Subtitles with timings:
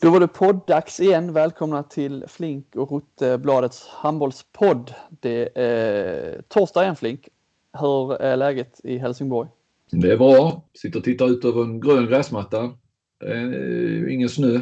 [0.00, 1.32] Då var det podd-dags igen.
[1.32, 4.94] Välkomna till Flink och Rottebladets handbollspodd.
[5.20, 7.28] Det är torsdag igen Flink.
[7.80, 9.48] Hur är läget i Helsingborg?
[9.90, 10.64] Det är bra.
[10.74, 12.72] Sitter och tittar ut över en grön gräsmatta.
[14.10, 14.60] Ingen snö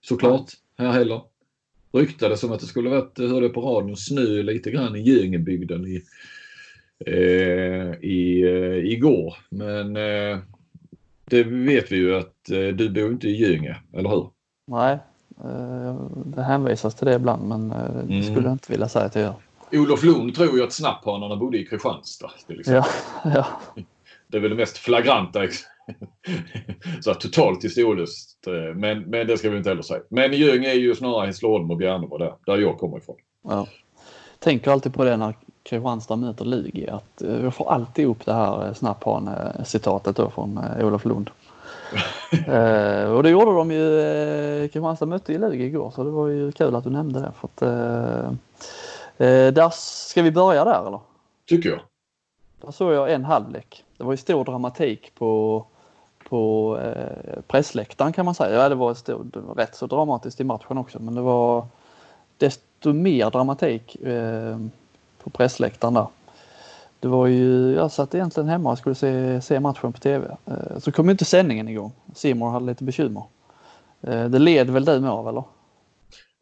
[0.00, 1.22] såklart här heller.
[1.92, 6.02] Ryktades som att det skulle varit, hörde på radion, snö lite grann i Göingebygden i,
[7.06, 9.34] eh, i, eh, igår.
[9.50, 10.38] Men eh,
[11.24, 14.30] det vet vi ju att eh, du bor inte i Göinge, eller hur?
[14.66, 14.98] Nej,
[15.44, 15.94] eh,
[16.26, 18.22] det hänvisas till det ibland men eh, det Mm.
[18.22, 19.34] skulle jag inte vilja säga att jag gör.
[19.82, 22.30] Olof Lund tror ju att snapphanarna bodde i Kristianstad.
[22.46, 22.90] Till exempel.
[23.24, 23.30] Ja,
[23.74, 23.82] ja.
[24.28, 25.40] Det är väl det mest flagranta.
[27.00, 28.46] så totalt historiskt.
[28.46, 30.00] eh, Men, men det ska vi inte heller säga.
[30.08, 33.16] Men Göinge är ju snarare Hässleholm och Bjärnemo där, där jag kommer ifrån.
[33.48, 33.66] ja.
[34.38, 38.74] Tänker alltid på det när Kristianstad möter Lugi att jag får alltid upp det här
[38.74, 41.30] snapphane-citatet då från Olof Lund.
[42.46, 44.00] eh, och det gjorde de ju.
[44.00, 47.32] Eh, Kristianstad mötte ju Lugi igår så det var ju kul att du nämnde det.
[47.40, 48.26] För att, eh,
[49.28, 51.00] eh, där ska vi börja där eller?
[51.46, 51.80] Tycker jag.
[52.60, 53.84] Där såg jag en halvlek.
[53.96, 55.64] Det var ju stor dramatik på,
[56.28, 58.62] på eh, pressläktaren kan man säga.
[58.62, 61.66] Ja, det var, stor, det var rätt så dramatiskt i matchen också men det var
[62.38, 64.58] desto mer dramatik eh,
[65.22, 66.06] på pressläktaren där.
[67.02, 70.36] Det var ju, jag satt egentligen hemma och skulle se, se matchen på TV.
[70.46, 71.92] Eh, så kom inte sändningen igång.
[72.14, 73.24] Simon hade lite bekymmer.
[74.00, 75.44] Eh, det led väl du med av eller?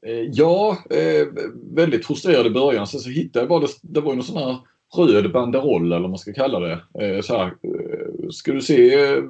[0.07, 1.27] Eh, ja, eh,
[1.75, 2.87] väldigt frustrerad i början.
[2.87, 4.57] Sen så hittade jag bara, det, det var ju någon sån här
[4.97, 6.73] röd banderoll eller vad man ska kalla det.
[7.01, 9.23] Eh, Så här, eh, ska du se eh,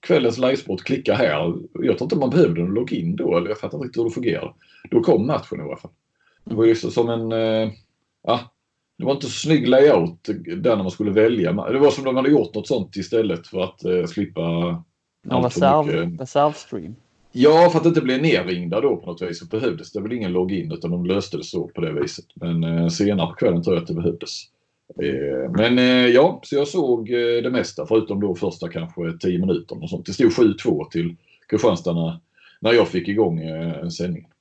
[0.00, 1.54] kvällens livesport, klicka här.
[1.74, 4.14] Jag tror inte man behövde någon login då, eller jag fattar inte riktigt hur det
[4.14, 4.54] fungerar.
[4.90, 5.90] Då kom matchen i alla fall.
[6.44, 7.72] Det var ju liksom som en, eh,
[8.26, 8.40] ja,
[8.98, 10.24] det var inte så snygg layout
[10.56, 11.52] där när man skulle välja.
[11.52, 14.40] Det var som de hade gjort något sånt istället för att eh, slippa
[15.30, 16.94] Ja, reserv, reservstream.
[17.32, 20.32] Ja, för att inte bli nerringda då på något vis så behövdes det väl ingen
[20.32, 22.24] login utan de löste det så på det viset.
[22.34, 24.42] Men eh, senare på kvällen tror jag att det behövdes.
[25.02, 29.38] Eh, men eh, ja, så jag såg eh, det mesta förutom då första kanske 10
[29.38, 30.06] minuter och sånt.
[30.06, 31.16] Det stod 7-2 till
[31.48, 32.18] Kristianstad när,
[32.60, 34.22] när jag fick igång eh, en sändning.
[34.22, 34.37] Eh,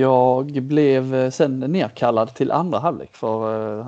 [0.00, 3.86] Jag blev eh, sen nerkallad till andra halvlek för eh,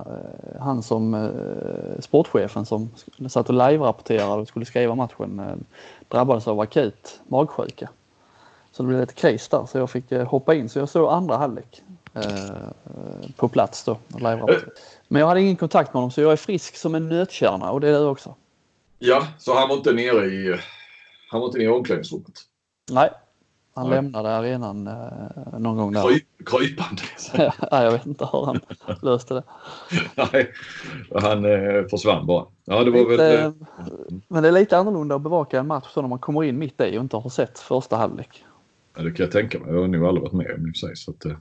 [0.60, 2.90] han som eh, sportchefen som
[3.28, 5.56] satt och live-rapporterade och skulle skriva matchen eh,
[6.08, 7.88] drabbades av akut magsjuka.
[8.72, 11.10] Så det blev lite kris där så jag fick eh, hoppa in så jag såg
[11.10, 11.82] andra halvlek
[12.14, 12.22] eh,
[13.36, 14.50] på plats då och.
[15.08, 17.80] Men jag hade ingen kontakt med honom så jag är frisk som en nötkärna och
[17.80, 18.34] det är du också.
[18.98, 20.60] Ja, så han var inte nere i,
[21.30, 22.34] han var inte nere i omklädningsrummet.
[22.90, 23.10] Nej,
[23.76, 23.96] han Nej.
[23.96, 26.02] lämnade arenan eh, någon gång där.
[26.08, 27.02] Kryp, krypande.
[27.70, 28.60] Ja, jag vet inte hur han
[29.02, 29.42] löste det.
[30.32, 30.52] Nej,
[31.20, 32.46] han eh, försvann bara.
[32.64, 33.10] Ja, det var väl...
[33.10, 33.52] Lite, eh,
[34.28, 36.80] men det är lite annorlunda att bevaka en match så när man kommer in mitt
[36.80, 38.44] i och inte har sett första halvlek.
[38.96, 39.74] Ja, det kan jag tänka mig.
[39.74, 40.96] Jag har nog aldrig varit med om i sig.
[40.96, 41.32] Så att, eh,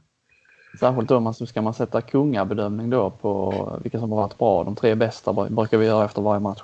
[0.80, 4.64] Särskilt då man ska man sätta kungabedömning då på vilka som har varit bra.
[4.64, 6.62] De tre bästa br- brukar vi göra efter varje match.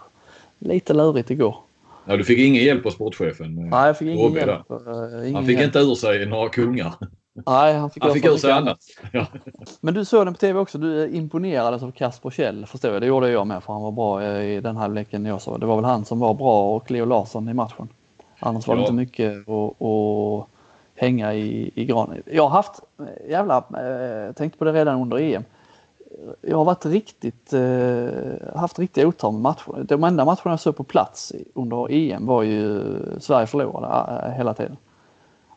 [0.59, 1.55] Lite lurigt igår.
[2.05, 3.57] Ja, du fick ingen hjälp av sportchefen?
[3.57, 4.71] eh, Nej, jag fick ingen hjälp.
[4.71, 5.65] eh, ingen Han fick hjälp.
[5.75, 6.93] inte ur sig några kungar.
[7.45, 8.77] Nej, han fick, Han fick ur sig annat.
[9.13, 9.25] Ja.
[9.81, 10.77] Men du såg den på tv också.
[10.77, 13.01] Du imponerades av Kasper Kjell förstår jag.
[13.01, 15.59] Det gjorde jag med för han var bra eh, i den här leken jag såg.
[15.59, 17.87] Det var väl han som var bra och Leo Larsson i matchen.
[18.39, 18.85] Annars var det Ja.
[18.85, 20.47] inte mycket att, att
[20.95, 22.23] hänga i, i granen.
[22.33, 22.71] Jag har haft,
[23.29, 25.43] jävla, eh, tänkte på det redan under EM.
[26.41, 29.83] Jag har varit riktigt, eh, haft riktiga otur med matcher.
[29.83, 32.83] De enda matcherna jag såg på plats under EM var ju
[33.19, 34.77] Sverige förlorade eh, hela tiden.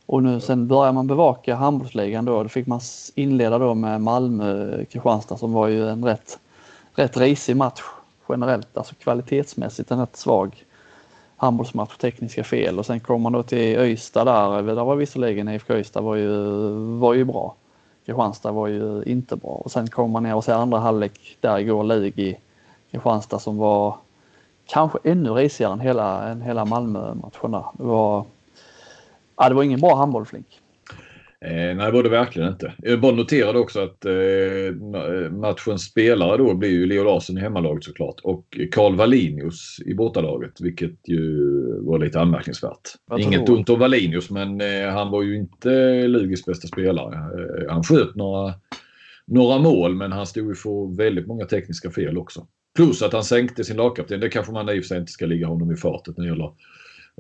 [0.06, 2.42] Och nu sen börjar man bevaka handbollsligan då.
[2.42, 2.80] Då fick man
[3.14, 6.38] inleda då med Malmö-Kristianstad som var ju en rätt,
[6.94, 7.82] rätt risig match
[8.28, 8.76] generellt.
[8.76, 10.64] Alltså kvalitetsmässigt en rätt svag
[11.36, 12.78] handbollsmatch, tekniska fel.
[12.78, 14.62] Och sen kom man då till Öysta där.
[14.62, 16.48] Där var visserligen IFK Ystad var ju,
[16.98, 17.54] var ju bra.
[18.06, 19.50] Kristianstad var ju inte bra.
[19.50, 22.36] Och sen kom man ner och ser andra halvlek där igår, Lig i
[22.90, 23.96] Kristianstad som var
[24.66, 27.50] kanske ännu risigare än hela, än hela Malmö-matchen.
[27.50, 28.24] Det var,
[29.36, 30.60] ja, det var ingen bra handboll Flink.
[31.44, 32.72] Eh, nej, det var det verkligen inte.
[32.78, 37.40] Jag bara noterade också att eh, ma- matchens spelare då blir ju Leo Larsson i
[37.40, 41.46] hemmalaget såklart och Karl Wallinius i bortalaget vilket ju
[41.80, 42.80] var lite anmärkningsvärt.
[43.18, 47.14] Inget ont om Wallinius men eh, han var ju inte Lugis bästa spelare.
[47.14, 48.54] Eh, han sköt några,
[49.26, 52.46] några mål men han stod ju för väldigt många tekniska fel också.
[52.76, 54.20] Plus att han sänkte sin lagkapten.
[54.20, 56.30] Det kanske man i och för sig inte ska ligga honom i fatet när det
[56.30, 56.52] gäller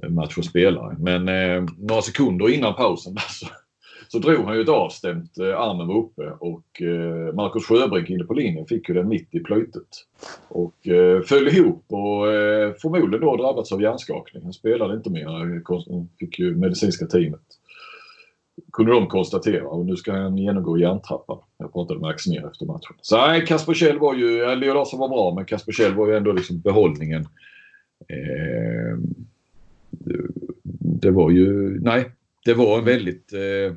[0.02, 0.96] eh, match och spelare.
[0.98, 3.22] Men eh, några sekunder innan pausen där
[4.18, 5.38] så, drog han ju ett avstämt.
[5.38, 9.34] Eh, armen var uppe och eh, Marcus Sjöbrink inne på linjen fick ju den mitt
[9.34, 9.88] i plöjtet.
[10.48, 14.42] Och eh, föll ihop och eh, förmodligen då drabbats av hjärnskakning.
[14.42, 15.56] Han spelade inte mer.
[15.56, 17.40] Eh, fick ju medicinska teamet
[18.72, 21.38] kunde de konstatera och nu ska han genomgå hjärntrappan.
[21.58, 22.96] Jag pratade med Axnér efter matchen.
[23.02, 26.08] Så nej, Kasper Kjell var ju, eh, Leo Larsson var bra men Kasper Kjell var
[26.08, 27.22] ju ändå liksom behållningen.
[28.08, 28.98] Eh,
[29.90, 30.18] det,
[30.78, 32.04] det, var ju, nej,
[32.44, 33.76] det var en väldigt eh,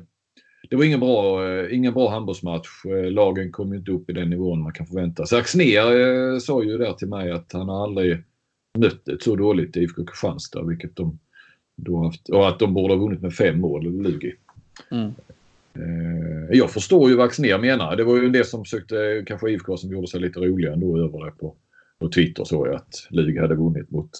[0.68, 2.68] det var ingen bra, eh, ingen bra handbollsmatch.
[2.84, 5.38] Eh, lagen kom inte upp i den nivån man kan förvänta sig.
[5.38, 8.22] Axnér eh, sa ju där till mig att han har aldrig
[8.78, 11.18] mött ett så dåligt IFK Kristianstad, vilket de
[11.76, 14.34] då haft, och att de borde ha vunnit med fem mål, Lugi.
[14.90, 15.12] Mm.
[16.50, 17.96] Jag förstår ju vad Axnér menar.
[17.96, 20.98] Det var ju en del som försökte, kanske IFK som gjorde sig lite roliga ändå
[20.98, 21.54] över det på,
[21.98, 24.10] på Twitter såg jag att Lugi hade vunnit mot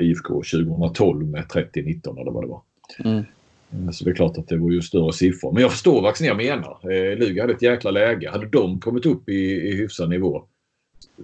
[0.00, 2.62] IFK 2012 med 30-19 eller vad det var.
[3.04, 3.24] Mm.
[3.72, 5.52] Eh, så det är klart att det var ju större siffror.
[5.52, 6.78] Men jag förstår vad Axnér menar.
[6.92, 8.30] Eh, Lugi hade ett jäkla läge.
[8.30, 10.44] Hade de kommit upp i, i hyfsad nivå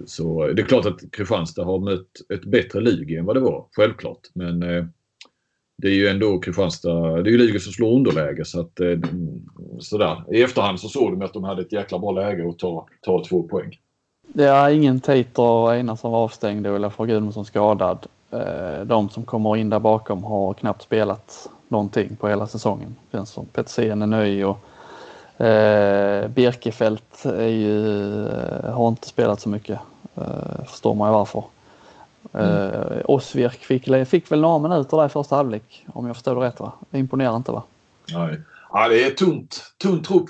[0.05, 3.65] så det är klart att Kristianstad har mött ett bättre Lugi än vad det var.
[3.71, 4.19] Självklart.
[4.33, 4.85] Men eh,
[5.77, 7.21] det är ju ändå Kristianstad.
[7.21, 8.99] Det är ju Lugi som slår underläge så att eh,
[9.79, 10.23] sådär.
[10.35, 13.23] I efterhand så såg de att de hade ett jäkla bra läge att ta, ta
[13.29, 13.79] två poäng.
[14.27, 18.05] Det är ingen Tater och Einar som var avstängd och för Gudmundsson skadad.
[18.31, 22.95] Eh, de som kommer in där bakom har knappt spelat någonting på hela säsongen.
[23.11, 24.57] Känns som Petersen är nöjd och
[25.45, 29.79] eh, Birkefält är ju, eh, har inte spelat så mycket.
[30.15, 31.43] Eh, förstår man ju varför.
[32.33, 32.55] Mm.
[32.55, 36.41] Eh, Osvirk fick, fick väl några minuter där i första halvlek om jag förstår det
[36.41, 36.73] rätt va?
[36.89, 37.63] Det imponerar inte va?
[38.13, 38.41] Nej,
[38.71, 39.73] ja, det är tunt.
[39.81, 40.29] Tunn trupp.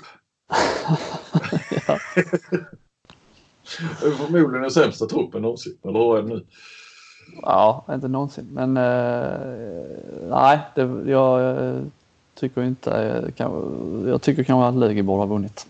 [4.00, 5.78] Förmodligen den sämsta truppen någonsin.
[5.84, 6.46] Eller hur är det nu?
[7.42, 8.48] Ja, inte någonsin.
[8.52, 9.30] Men eh,
[10.30, 11.80] nej, det, jag eh,
[12.34, 12.92] tycker inte...
[12.92, 13.50] Eh, kan,
[14.08, 15.66] jag tycker kanske att Lugi borde ha vunnit.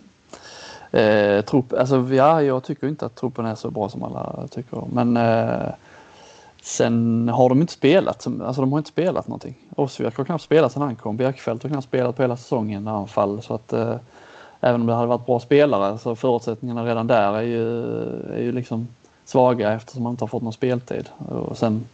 [0.91, 4.83] Eh, trupp, alltså, ja, jag tycker inte att truppen är så bra som alla tycker.
[4.93, 5.69] Men eh,
[6.63, 8.27] sen har de inte spelat.
[8.27, 9.55] Alltså de har inte spelat någonting.
[9.77, 11.17] Osvjak har knappt spelat sen han kom.
[11.17, 13.43] Bjerkfeldt har knappt spelat på hela säsongen när han fall.
[13.43, 13.97] Så att eh,
[14.61, 17.85] även om det hade varit bra spelare så förutsättningarna redan där är ju,
[18.33, 18.89] är ju liksom
[19.25, 21.09] svaga eftersom man inte har fått någon speltid.
[21.19, 21.85] Och sen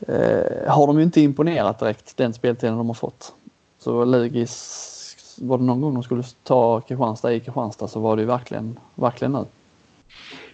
[0.00, 3.32] eh, har de ju inte imponerat direkt den speltiden de har fått.
[3.78, 8.22] Så Lugis, var det någon gång de skulle ta Kristianstad i Kristianstad så var det
[8.22, 9.44] ju verkligen, verkligen nu.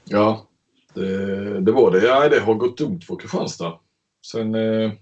[0.05, 0.43] Ja,
[0.95, 2.07] det, det var det.
[2.07, 3.73] Ja, det har gått dumt för Kristianstad
[4.27, 4.93] sen eh,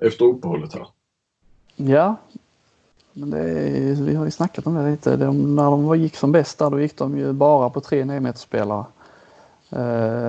[0.00, 0.86] efter uppehållet här.
[1.76, 2.16] Ja,
[3.12, 5.16] men det är, vi har ju snackat om det lite.
[5.16, 8.32] De, när de gick som bäst där då gick de ju bara på tre 9
[8.32, 8.84] spelare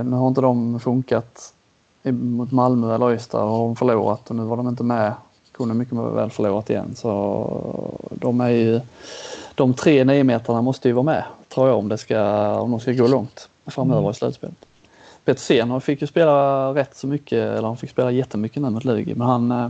[0.03, 1.53] nu har inte de funkat
[2.11, 5.13] mot Malmö eller Ystad och har de förlorat och nu var de inte med.
[5.51, 8.81] Kunde mycket väl förlorat igen så de är ju
[9.55, 12.91] de tre niometrarna måste ju vara med tror jag om, det ska, om de ska
[12.91, 14.11] gå långt framöver mm.
[14.11, 14.65] i slutspelet.
[15.25, 19.15] Petersen fick ju spela rätt så mycket, eller han fick spela jättemycket nu mot Lugi
[19.15, 19.69] men han eh,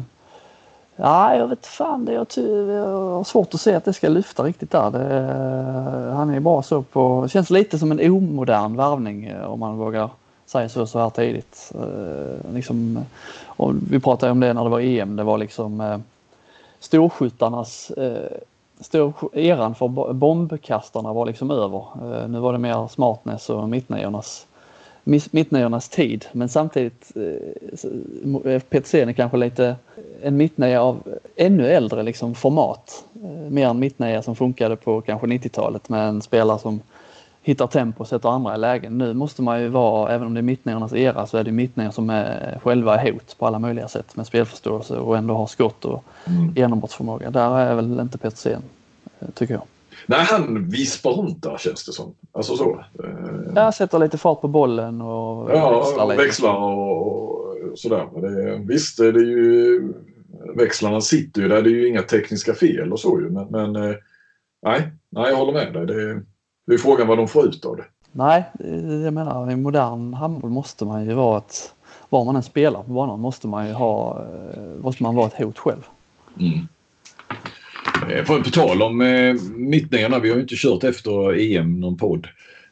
[0.95, 2.05] Ja, jag vet fan.
[2.05, 2.27] Det, jag,
[2.67, 4.91] jag har svårt att se att det ska lyfta riktigt där.
[4.91, 7.21] Det, eh, han är bra så på...
[7.23, 10.09] Det känns lite som en omodern värvning eh, om man vågar
[10.45, 11.71] säga så så här tidigt.
[11.75, 13.05] Eh, liksom,
[13.89, 15.15] vi pratade om det när det var EM.
[15.15, 16.03] Det var liksom
[16.79, 17.91] storskyttarnas...
[18.79, 21.83] Stor, eran för bombkastarna var liksom över.
[22.27, 24.47] Nu var det mer smartness och mittniornas
[25.05, 26.25] mittniornas tid.
[26.31, 27.11] Men samtidigt,
[28.45, 29.75] eh, Petersen är kanske lite
[30.21, 31.03] en mittnia av
[31.35, 33.05] ännu äldre liksom, format.
[33.23, 36.81] Eh, mer en mittnia som funkade på kanske 90-talet med en spelare som
[37.41, 38.97] hittar tempo och sätter andra i lägen.
[38.97, 41.91] Nu måste man ju vara, även om det är mittniornas era, så är det mittnior
[41.91, 46.03] som är själva hot på alla möjliga sätt med spelförståelse och ändå har skott och
[46.25, 46.53] mm.
[46.55, 47.31] genombrottsförmåga.
[47.31, 48.61] Där är väl inte Petersen,
[49.19, 49.63] eh, tycker jag.
[50.05, 52.15] Nej, han vispar runt där känns det som.
[52.31, 52.85] Alltså så.
[53.55, 56.23] Ja, sätter lite fart på bollen och ja, växlar lite.
[56.23, 58.07] växlar och, och sådär.
[58.21, 59.93] Det, visst, det är ju
[60.55, 61.61] växlarna sitter ju där.
[61.61, 63.29] Det är ju inga tekniska fel och så ju.
[63.29, 63.95] Men, men eh,
[64.61, 65.85] nej, nej, jag håller med dig.
[65.85, 66.21] Det,
[66.67, 67.85] det är frågan vad de får ut av det.
[68.11, 68.43] Nej,
[69.03, 71.73] jag menar i modern handboll måste man ju vara ett...
[72.09, 74.25] Var man än spelar på banan måste man ju ha...
[74.53, 75.87] Eh, måste man vara ett hot själv.
[76.39, 76.67] Mm.
[78.09, 81.97] Eh, på, på tal om eh, mittningarna, vi har ju inte kört efter EM någon
[81.97, 82.27] podd.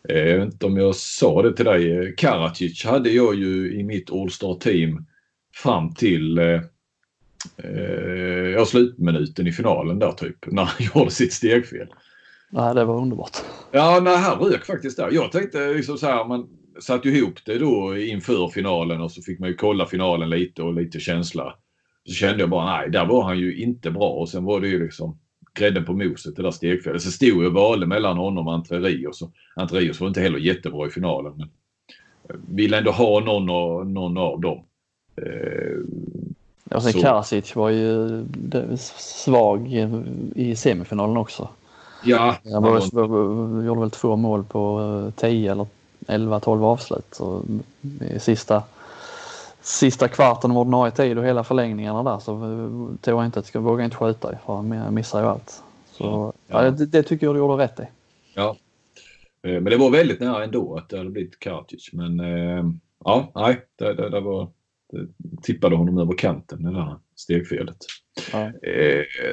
[0.10, 2.14] Eh, jag vet inte om jag sa det till dig.
[2.18, 5.06] Karacic hade jag ju i mitt All-Star team
[5.56, 6.62] fram till eh,
[8.56, 10.38] ja, slutminuten i finalen där typ.
[10.52, 11.88] När han gjorde sitt stegfel.
[12.52, 13.38] Nej, det var underbart.
[13.72, 15.12] Ja, nej, han rök faktiskt där.
[15.12, 16.48] Jag tänkte liksom så här, man
[16.80, 20.74] satte ihop det då inför finalen och så fick man ju kolla finalen lite och
[20.74, 21.56] lite känsla.
[22.06, 24.68] Så kände jag bara nej, där var han ju inte bra och sen var det
[24.68, 25.20] ju liksom
[25.54, 27.02] grädden på moset, det där stegfelet.
[27.02, 29.24] Så stod och valde mellan honom och Entre Rios.
[29.56, 31.34] Entre Rios var inte heller jättebra i finalen.
[31.38, 31.50] Men
[32.48, 34.60] ville ändå ha någon, av, någon av dem.
[35.16, 35.78] Eh,
[36.70, 39.88] Ja, sen Så- Karasic var ju det- svag
[40.36, 41.48] i semifinalen också.
[42.06, 42.80] Ja, Han var,
[43.66, 45.66] gjorde väl två mål på eh, 10 eller
[46.08, 47.06] 11-12 avslut.
[47.12, 47.42] Så
[48.20, 48.64] sista,
[49.64, 53.54] sista kvarten av ordinarie tid och hela förlängningarna där så eh, tror jag inte att
[53.54, 55.64] jag vågar inte skjuta för han missar ju allt.
[55.92, 56.64] Så Ja.
[56.64, 56.72] ja.
[56.72, 57.84] det, det tycker jag du gjorde rätt i.
[58.34, 58.58] Ja.
[59.48, 61.90] Eh, Men det var väldigt nära ändå att det hade blivit Kartic.
[61.94, 62.66] Men eh,
[63.06, 64.50] ja, nej, det, det, det var,
[65.42, 67.78] tippade honom över kanten, det där stegfelet.
[68.32, 68.52] Ja.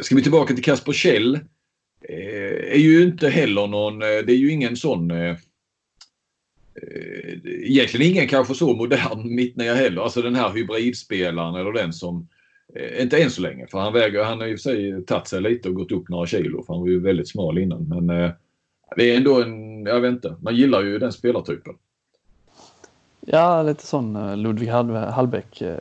[0.03, 1.39] Ska vi tillbaka till Kasper Kjell.
[2.09, 5.09] Är ju inte heller någon, det är ju ingen sån
[7.45, 10.03] Egentligen ingen kanske så modern mittnia heller.
[10.03, 12.29] Alltså den här hybridspelaren eller den som
[12.75, 15.69] eh, inte än så länge för han väger, han har för sig tagit sig lite
[15.69, 17.89] och gått upp några kilo för han var ju väldigt smal innan.
[17.89, 18.31] Men eh,
[18.97, 21.75] det är ändå en, jag vet inte, man gillar ju den spelartypen.
[23.21, 25.77] Ja, lite sån eh, Ludvig Hall- Hallbäck eh,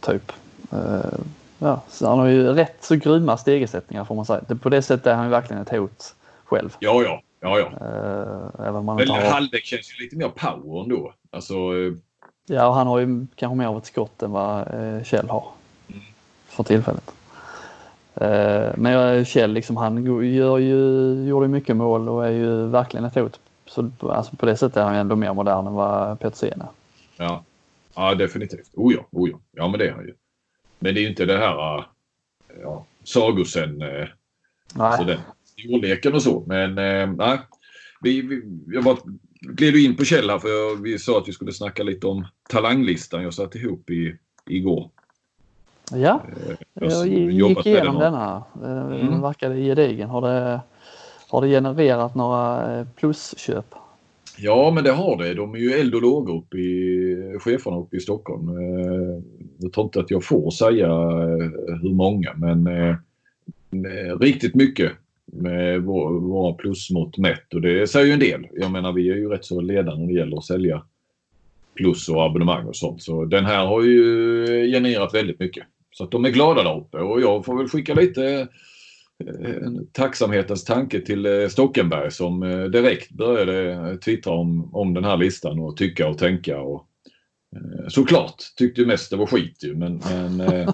[0.00, 0.32] typ.
[0.72, 1.18] Eh,
[1.58, 4.40] ja, så han har ju rätt så grymma stegersättningar får man säga.
[4.62, 6.76] På det sättet är han ju verkligen ett hot själv.
[6.78, 7.66] Ja, ja, ja, ja.
[7.66, 9.20] Eh, även om han Men har...
[9.20, 11.14] Hallbäck känns ju lite mer power ändå.
[11.30, 11.92] Alltså, eh,
[12.46, 15.44] Ja, och han har ju kanske mer av ett skott än vad eh, Kjell har.
[15.88, 16.02] Mm.
[16.46, 17.10] För tillfället.
[18.76, 23.40] Men Kjell liksom, han gör ju, gjorde mycket mål och är ju verkligen ett hot.
[23.66, 26.68] Så alltså, på det sättet är han ju ändå mer modern än vad Petersen är.
[27.16, 27.44] Ja,
[27.94, 28.70] ja definitivt.
[28.74, 29.38] Oh ja, oh ja.
[29.52, 30.14] Ja, men det är han ju.
[30.78, 31.84] Men det är ju inte det här
[32.62, 34.98] ja, sagosen, Nej.
[34.98, 35.18] så den
[35.58, 36.44] storleken och så.
[36.46, 36.74] Men
[37.16, 37.38] nej.
[38.00, 38.96] Vi, vi, jag bara
[39.40, 42.26] gled in på Kjell här för jag, vi sa att vi skulle snacka lite om
[42.48, 44.16] talanglistan jag satt ihop i,
[44.50, 44.90] igår.
[45.92, 46.22] Ja,
[46.80, 48.14] Eh, jag har gick igenom den.
[48.14, 49.20] Eh, Den Mm.
[49.22, 50.08] verkade gedigen.
[50.10, 50.60] Har det,
[51.28, 53.66] har det genererat några eh, plusköp?
[54.38, 55.34] Ja, men det har det.
[55.34, 58.48] De är ju eld och lågor uppe i cheferna uppe i Stockholm.
[58.48, 59.22] Eh,
[59.58, 62.88] Jag tror inte att jag får säga eh, hur många, men eh,
[63.72, 64.92] eh, riktigt mycket
[65.34, 67.54] med våra plusmått mätt.
[67.54, 68.46] Och det säger ju en del.
[68.52, 70.82] Jag menar, vi är ju rätt så ledande när det gäller att sälja
[71.74, 73.02] plus och abonnemang och sånt.
[73.02, 75.66] Så den här har ju genererat väldigt mycket.
[75.90, 78.48] Så att de är glada där uppe och jag får väl skicka lite
[79.24, 85.04] eh, en tacksamhetens tanke till eh, Stockenberg som eh, direkt började twittra om, om den
[85.04, 86.60] här listan och tycka och tänka.
[86.60, 86.86] Och,
[87.88, 90.38] såklart tyckte ju mest det var skit ju men, men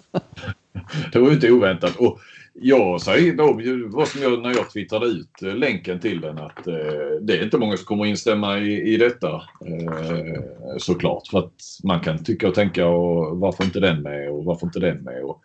[1.13, 1.97] det var ju inte oväntat.
[1.97, 2.21] Och
[2.63, 3.61] jag säger då,
[3.97, 6.75] vad som jag, när jag twittrade ut eh, länken till den att eh,
[7.21, 9.35] det är inte många som kommer instämma i, i detta
[9.67, 11.29] eh, såklart.
[11.29, 11.53] För att
[11.85, 15.23] man kan tycka och tänka och varför inte den med och varför inte den med.
[15.23, 15.43] Och,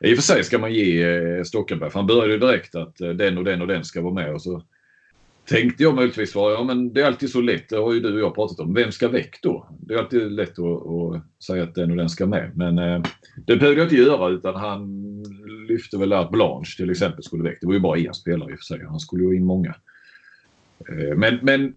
[0.00, 3.00] i och för sig ska man ge eh, Stockenberg, för han började ju direkt att
[3.00, 4.34] eh, den och den och den ska vara med.
[4.34, 4.62] Och så
[5.48, 8.12] tänkte jag möjligtvis vara, ja men det är alltid så lätt, det har ju du
[8.12, 8.74] och jag pratat om.
[8.74, 9.68] Vem ska väck då?
[9.80, 12.52] Det är alltid lätt att, att säga att den och den ska med.
[12.56, 13.02] Men eh,
[13.46, 15.22] det behövde jag inte göra utan han
[15.68, 17.58] lyfte väl att Blanche till exempel skulle väck.
[17.60, 18.84] Det var ju bara en spelare i och för sig.
[18.84, 19.74] Han skulle ju ha in många.
[20.88, 21.74] Eh, men, men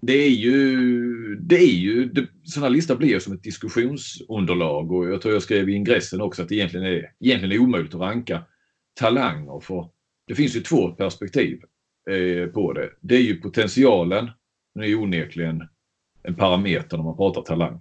[0.00, 5.10] det är ju, det är ju, det, sådana listor blir ju som ett diskussionsunderlag och
[5.10, 8.00] jag tror jag skrev i ingressen också att det egentligen är, egentligen är omöjligt att
[8.00, 8.42] ranka
[9.00, 9.88] talanger för
[10.26, 11.60] det finns ju två perspektiv
[12.54, 12.90] på det.
[13.00, 14.30] Det är ju potentialen,
[14.74, 15.68] den är ju onekligen
[16.22, 17.80] en parameter när man pratar talang.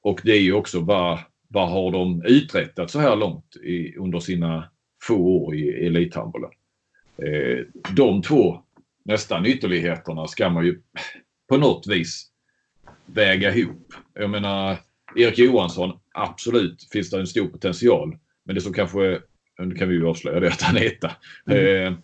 [0.00, 1.18] Och det är ju också vad,
[1.48, 4.70] vad har de uträttat så här långt i, under sina
[5.02, 6.50] få år i elithandbollen.
[7.16, 7.58] Eh,
[7.96, 8.62] de två
[9.04, 10.80] nästan ytterligheterna ska man ju
[11.48, 12.30] på något vis
[13.06, 13.94] väga ihop.
[14.14, 14.76] Jag menar,
[15.16, 18.18] Erik Johansson, absolut finns det en stor potential.
[18.44, 19.20] Men det som kanske,
[19.58, 21.10] nu kan vi ju avslöja det, att han är etta.
[21.46, 21.86] Mm.
[21.86, 21.98] Eh,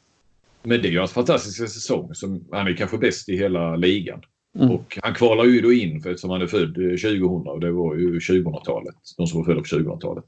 [0.63, 2.15] men det är ju hans fantastiska säsong.
[2.15, 4.23] Som, han är kanske bäst i hela ligan.
[4.59, 4.71] Mm.
[4.71, 7.71] Och han kvalar ju då in för eftersom han är född eh, 2000 och det
[7.71, 8.95] var ju 2000-talet.
[9.17, 10.25] De som var födda på 2000-talet.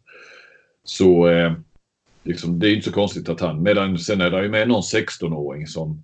[0.85, 1.53] Så eh,
[2.23, 4.83] liksom, det är inte så konstigt att han, medan sen är det ju med någon
[4.83, 6.03] 16-åring som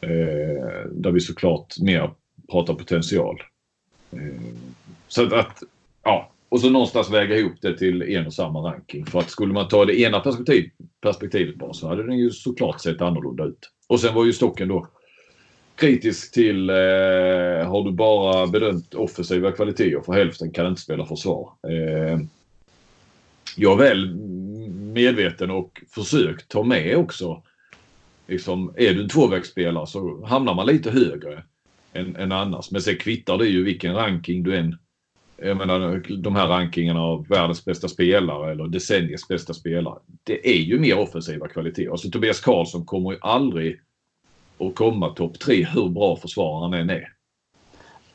[0.00, 2.10] eh, där vi såklart mer
[2.50, 3.42] pratar potential.
[4.12, 4.42] Eh,
[5.08, 5.62] så att, att,
[6.02, 9.06] ja, och så någonstans väga ihop det till en och samma ranking.
[9.06, 10.70] För att skulle man ta det ena perspektiv,
[11.00, 13.70] perspektivet bara så hade den ju såklart sett annorlunda ut.
[13.88, 14.86] Och sen var ju Stocken då
[15.74, 16.74] kritisk till eh,
[17.68, 21.52] har du bara bedömt offensiva kvaliteter för hälften kan inte spela försvar.
[21.68, 22.18] Eh,
[23.56, 24.14] jag är väl
[24.92, 27.42] medveten och försökt ta med också.
[28.26, 31.42] Liksom, är du en tvåvägsspelare så hamnar man lite högre
[31.92, 32.70] än, än annars.
[32.70, 34.76] Men sen kvittar det ju vilken ranking du än
[35.36, 39.98] jag menar de här rankingarna av världens bästa spelare eller decenniets bästa spelare.
[40.24, 41.90] Det är ju mer offensiva kvaliteter.
[41.90, 43.80] Alltså Tobias Karlsson kommer ju aldrig
[44.58, 47.12] att komma topp tre hur bra försvararen än är.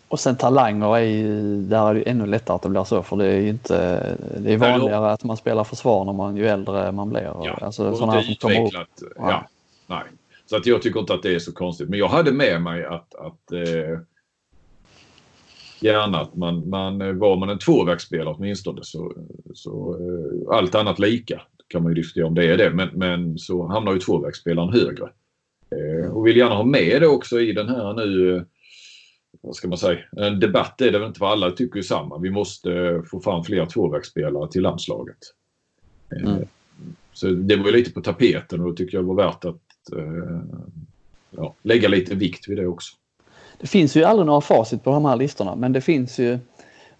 [0.08, 3.18] Och sen talanger är ju, där är det ännu lättare att det blir så för
[3.18, 6.92] det är ju inte, det är vanligare att man spelar försvar när man, ju äldre
[6.92, 7.22] man blir.
[7.22, 8.68] Ja, alltså, sådana här som kommer upp.
[8.68, 9.01] utvecklat.
[9.16, 9.48] Ja.
[9.88, 10.04] nej.
[10.46, 11.90] Så att jag tycker inte att det är så konstigt.
[11.90, 14.00] Men jag hade med mig att, att eh,
[15.84, 19.14] gärna att man, man eh, var man en tvåvägsspelare åtminstone så,
[19.54, 22.70] så eh, allt annat lika kan man ju diskutera om det är det.
[22.70, 25.10] Men, men så hamnar ju tvåvägsspelaren högre.
[25.72, 28.46] Eh, och vill gärna ha med det också i den här nu
[29.42, 32.18] vad ska man säga, en debatt är det väl inte för alla tycker ju samma.
[32.18, 35.18] Vi måste få fram fler tvåvägsspelare till landslaget.
[36.12, 36.46] Mm.
[37.14, 39.62] Så det var ju lite på tapeten och då tycker jag det var värt att
[41.30, 42.96] ja, lägga lite vikt vid det också.
[43.62, 46.39] Det finns ju aldrig några facit på de här listorna men det finns ju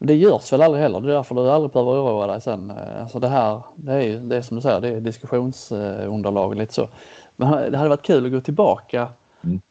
[0.08, 1.02] det görs väl aldrig heller.
[1.02, 2.72] Det är därför du aldrig behöver oroa dig sen.
[2.72, 6.56] Eh, Alltså det här, det är ju det är som du säger, det är diskussionsunderlag
[6.56, 6.88] lite så.
[7.36, 9.08] Men det hade varit kul att gå tillbaka.
[9.44, 9.62] Mm.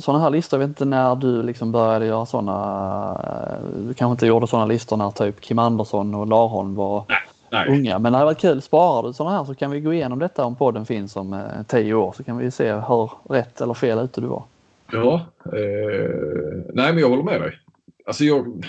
[0.00, 3.18] Sådana här listor, jag vet inte när du liksom började göra sådana.
[3.76, 7.04] Du kanske inte gjorde sådana listor när typ Kim Andersson och Larholm var
[7.52, 7.98] Nej, unga.
[7.98, 10.44] Men det hade varit kul, sparar du sådana här så kan vi gå igenom detta
[10.44, 13.98] om podden finns om eh, tio år så kan vi se hur rätt eller fel
[13.98, 14.42] ute du var
[14.92, 17.58] ja, eh, nej men jag håller med dig.
[18.06, 18.64] Alltså jag,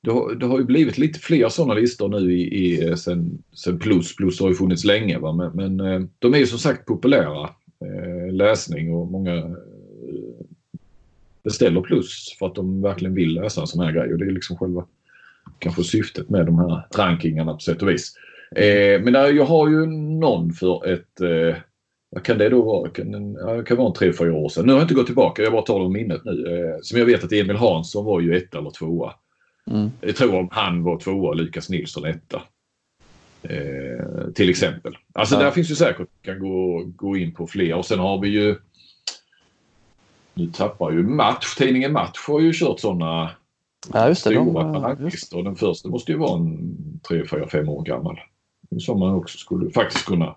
[0.00, 3.78] det, har, det har ju blivit lite fler sådana listor nu i, i, sen, sen
[3.78, 4.16] Plus.
[4.16, 5.32] Plus har ju funnits länge va?
[5.32, 7.50] men, men eh, de är ju som sagt populära.
[7.84, 9.50] Eh, läsning och många eh,
[11.42, 14.30] beställer Plus för att de verkligen vill läsa en sån här grej och det är
[14.30, 14.86] liksom själva
[15.58, 18.14] kanske syftet med de här rankingarna på sätt och vis.
[18.56, 21.56] Eh, men där, jag har ju någon för ett eh,
[22.10, 22.90] vad kan det då vara?
[22.90, 24.66] Kan, det kan vara en tre, fyra år sedan.
[24.66, 26.30] Nu har jag inte gått tillbaka, jag bara tar det om minnet nu.
[26.46, 29.12] Eh, som jag vet att Emil Hansson var ju etta eller tvåa.
[29.70, 29.90] Mm.
[30.00, 32.42] Jag tror han var tvåa och Lukas Nilsson etta.
[33.42, 34.96] Eh, till exempel.
[35.12, 35.40] Alltså Ja.
[35.40, 37.74] där finns ju säkert, kan gå, gå in på fler.
[37.74, 38.56] Och sen har vi ju
[40.34, 43.30] nu tappar ju Match, tidningen Match har ju kört sådana
[43.92, 44.34] Ja just det.
[44.34, 45.42] De, stora just, ranglistor.
[45.42, 46.76] Den första måste ju vara en
[47.08, 48.20] 3, 4, 5 år gammal.
[48.78, 50.36] Som man också skulle faktiskt kunna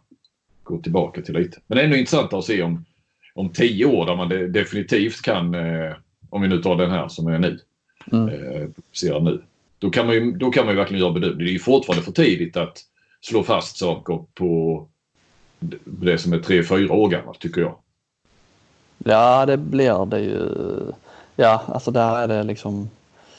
[0.64, 1.60] gå tillbaka till lite.
[1.68, 2.86] Men det är ändå intressant att se om,
[3.34, 5.94] om 10 år där man de, definitivt kan, eh,
[6.30, 7.60] om vi nu tar den här som är nu,
[8.12, 8.30] mm.
[8.30, 9.42] eh, ser nu.
[9.80, 11.46] Då kan, man ju, då kan man ju verkligen göra bedömning.
[11.46, 12.78] Det är ju fortfarande för tidigt att
[13.22, 14.88] slå fast saker på
[15.86, 17.76] det som är 3-4 år gammalt tycker jag.
[18.98, 20.50] Ja det blir det ju.
[21.36, 22.90] Ja alltså där är det liksom.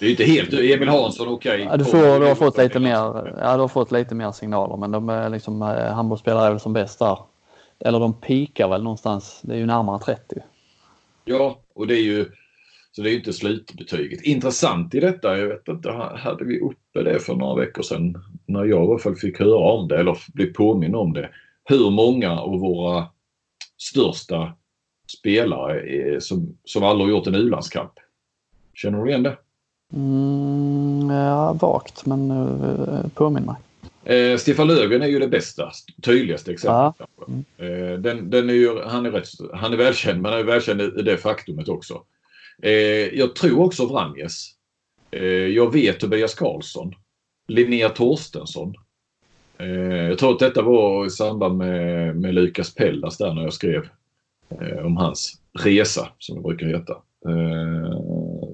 [0.03, 0.53] Det är inte helt...
[0.53, 1.67] Emil Hansson, okej.
[1.71, 2.91] Ja, du, får, du har fått lite mer,
[3.41, 6.61] ja, du har fått lite mer signaler men de är liksom, eh, handbollsspelare är väl
[6.61, 7.19] som bäst där.
[7.79, 9.41] Eller de pikar väl någonstans.
[9.43, 10.37] Det är ju närmare 30.
[11.25, 12.31] Ja, och det är ju...
[12.93, 14.23] Så det är ju inte slutbetyget.
[14.23, 18.65] Intressant i detta, jag vet inte, hade vi uppe det för några veckor sedan när
[18.65, 21.31] jag i alla fall fick höra om det eller blev påminn om det.
[21.65, 23.07] Hur många av våra
[23.79, 24.53] största
[25.19, 27.93] spelare som, som aldrig har gjort en u-landskamp.
[28.75, 29.37] Känner du igen det?
[29.95, 33.57] Mm, ja, vagt men uh, påminn mig.
[34.05, 35.71] Eh, Stefan Löfven är ju det bästa,
[36.03, 36.95] tydligaste exemplet.
[36.99, 37.67] Kanske.
[37.67, 40.81] Eh, den, den är ju, han, är rätt, han är välkänd, men han är välkänd
[40.81, 42.03] i det faktumet också.
[42.63, 42.73] Eh,
[43.19, 44.49] jag tror också Vranjes.
[45.11, 46.95] Eh, jag vet Tobias Karlsson.
[47.49, 48.75] Linnea Torstensson.
[49.59, 53.53] Eh, jag tror att detta var i samband med, med Lukas Pellas där när jag
[53.53, 53.89] skrev
[54.61, 56.97] eh, om hans resa, som det brukar heta.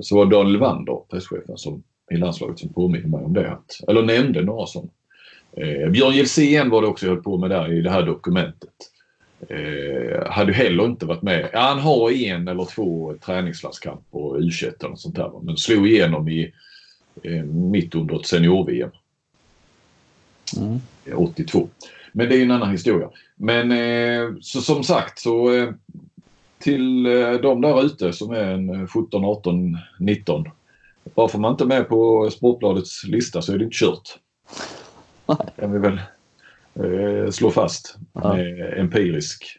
[0.00, 3.52] Så var Daniel Wander, presschefen som, i landslaget, som påminner mig om det.
[3.52, 4.90] Att, eller nämnde några sådana.
[5.52, 8.70] Eh, Björn Gilsén var det också jag höll på med där i det här dokumentet.
[9.48, 11.50] Eh, hade heller inte varit med.
[11.52, 15.30] Ja, han har en eller två träningslandskamp på U21 eller sånt där.
[15.42, 16.52] Men slog igenom i
[17.22, 18.90] eh, mitt under ett senior-VM.
[20.56, 20.80] Mm.
[21.04, 21.68] Eh, 82.
[22.12, 23.08] Men det är ju en annan historia.
[23.36, 25.68] Men eh, så som sagt så eh,
[26.58, 30.44] till eh, de där ute som är en eh, 17, 18, 19.
[31.14, 34.18] Bara för man inte är med på Sportbladets lista så är det inte kört.
[35.26, 35.38] Nej.
[35.58, 36.00] kan vi väl
[36.74, 38.34] eh, slå fast Ja.
[38.34, 39.58] med empirisk.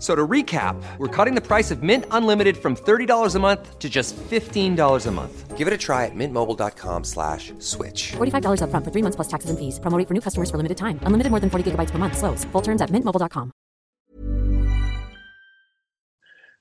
[0.00, 3.78] F- So to recap, we're cutting the price of Mint Unlimited from $30 a month
[3.78, 5.58] to just $15 a month.
[5.58, 8.12] Give it a try at mintmobile.com slash switch.
[8.16, 9.78] $45 upfront for three months plus taxes and fees.
[9.78, 10.98] Promo rate for new customers for limited time.
[11.06, 12.16] Unlimited more than 40 gigabytes per month.
[12.16, 12.44] Slows.
[12.52, 13.50] Full terms at mintmobile.com.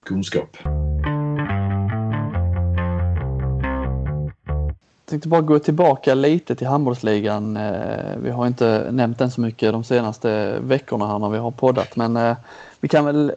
[0.06, 0.58] kunskap.
[5.06, 7.58] Jag tänkte bara gå tillbaka lite till handbollsligan.
[7.58, 11.52] Eh, Vi har inte nämnt den så mycket de senaste veckorna här när vi har
[11.52, 12.36] poddat men eh,
[12.80, 13.36] vi kan väl eh,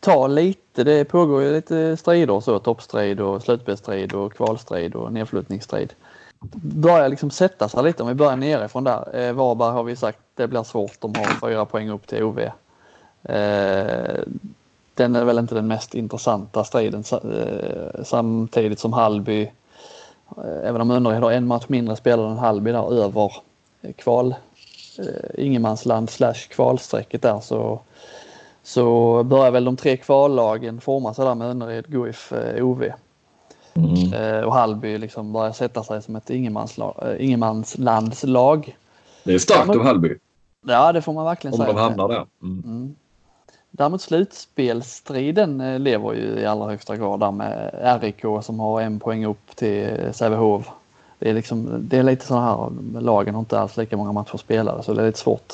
[0.00, 5.92] ta lite, det pågår ju lite strider så, toppstrid och slutspelsstrid och kvalstrid och nedflyttningsstrid.
[6.62, 9.16] Börjar liksom sätta sig lite om vi börjar nerifrån där.
[9.16, 11.00] Eh, Varberg har vi sagt, det blir svårt.
[11.00, 12.38] De har fyra poäng upp till OV.
[13.22, 14.24] Eh,
[14.94, 19.42] den är väl inte den mest intressanta striden eh, samtidigt som Hallby,
[20.36, 23.32] eh, även om Önnered har en match mindre spelare än Hallby där över
[23.96, 24.34] kval,
[24.98, 27.80] eh, ingenmansland slash kvalstrecket där så
[28.62, 32.84] så börjar väl de tre kvallagen forma sig där med Önnered, Guif, eh, OV.
[33.74, 34.12] Mm.
[34.12, 38.76] Eh, och Hallby liksom börjar sätta sig som ett ingenmanslandslag.
[39.24, 40.16] Det är starkt av Hallby.
[40.66, 41.70] Ja, det får man verkligen Om säga.
[41.70, 42.26] Om de hamnar där.
[42.42, 42.62] Mm.
[42.64, 42.94] Mm.
[43.70, 49.24] Däremot slutspelstriden lever ju i allra högsta grad där med RIK som har en poäng
[49.24, 50.70] upp till Sävehof.
[51.18, 52.70] Det är, liksom, det är lite så här,
[53.00, 55.52] lagen har inte alls lika många matcher spelade så det är lite svårt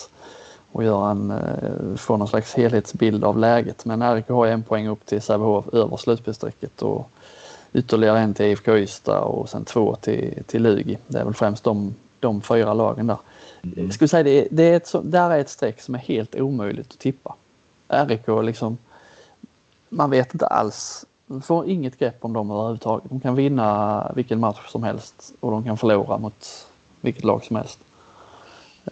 [0.76, 3.84] och göra en, eh, få någon slags helhetsbild av läget.
[3.84, 7.10] Men RIK har en poäng upp till Sävehof över slutspelsstrecket och
[7.72, 10.98] ytterligare en till IFK Ystad och sen två till, till Lugi.
[11.06, 13.18] Det är väl främst de, de fyra lagen där.
[13.62, 13.90] Mm.
[13.90, 16.98] Skulle säga det, det är ett, där är ett streck som är helt omöjligt att
[16.98, 17.34] tippa.
[17.88, 18.78] RIK liksom,
[19.88, 23.10] man vet inte alls, man får inget grepp om dem överhuvudtaget.
[23.10, 26.66] De kan vinna vilken match som helst och de kan förlora mot
[27.00, 27.78] vilket lag som helst.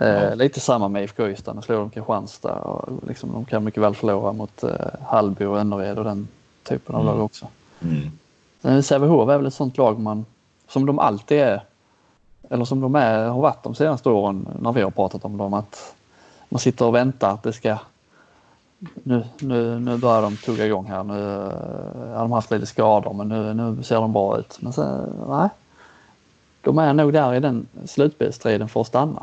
[0.00, 3.82] Eh, lite samma med IFK Ystad, nu slår de Kristianstad och liksom, de kan mycket
[3.82, 4.70] väl förlora mot eh,
[5.02, 6.28] Hallby och Önnered och den
[6.62, 7.14] typen av mm.
[7.14, 7.46] lag också.
[7.82, 8.82] Mm.
[8.82, 10.24] Sävehof är väl ett sånt lag man,
[10.68, 11.62] som de alltid är,
[12.50, 15.54] eller som de är, har varit de senaste åren när vi har pratat om dem,
[15.54, 15.94] att
[16.48, 17.78] man sitter och väntar att det ska
[19.02, 21.04] nu, nu, nu börjar de tugga igång här.
[21.04, 21.36] Nu
[22.14, 24.58] har de haft lite skador men nu, nu ser de bra ut.
[24.60, 25.48] Men sen, nej.
[26.60, 29.22] De är nog där i den slutspelsstriden för att stanna.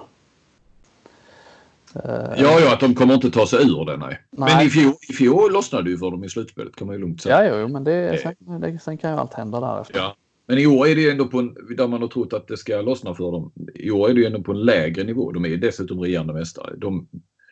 [1.93, 4.19] Ja, ja, att de kommer inte ta sig ur den, nej.
[4.31, 4.55] nej.
[4.55, 7.21] Men i fjol, i fjol lossnade ju för dem i slutspelet kan man ju lugnt
[7.21, 7.45] säga.
[7.45, 9.97] Ja, jo, men det, sen, det, sen kan ju allt hända därefter.
[9.97, 10.15] Ja.
[10.47, 12.57] Men i år är det ju ändå på en, där man har trott att det
[12.57, 13.51] ska lossna för dem.
[13.75, 15.31] I år är det ju ändå på en lägre nivå.
[15.31, 16.75] De är dessutom regerande mästare.
[16.77, 17.07] De,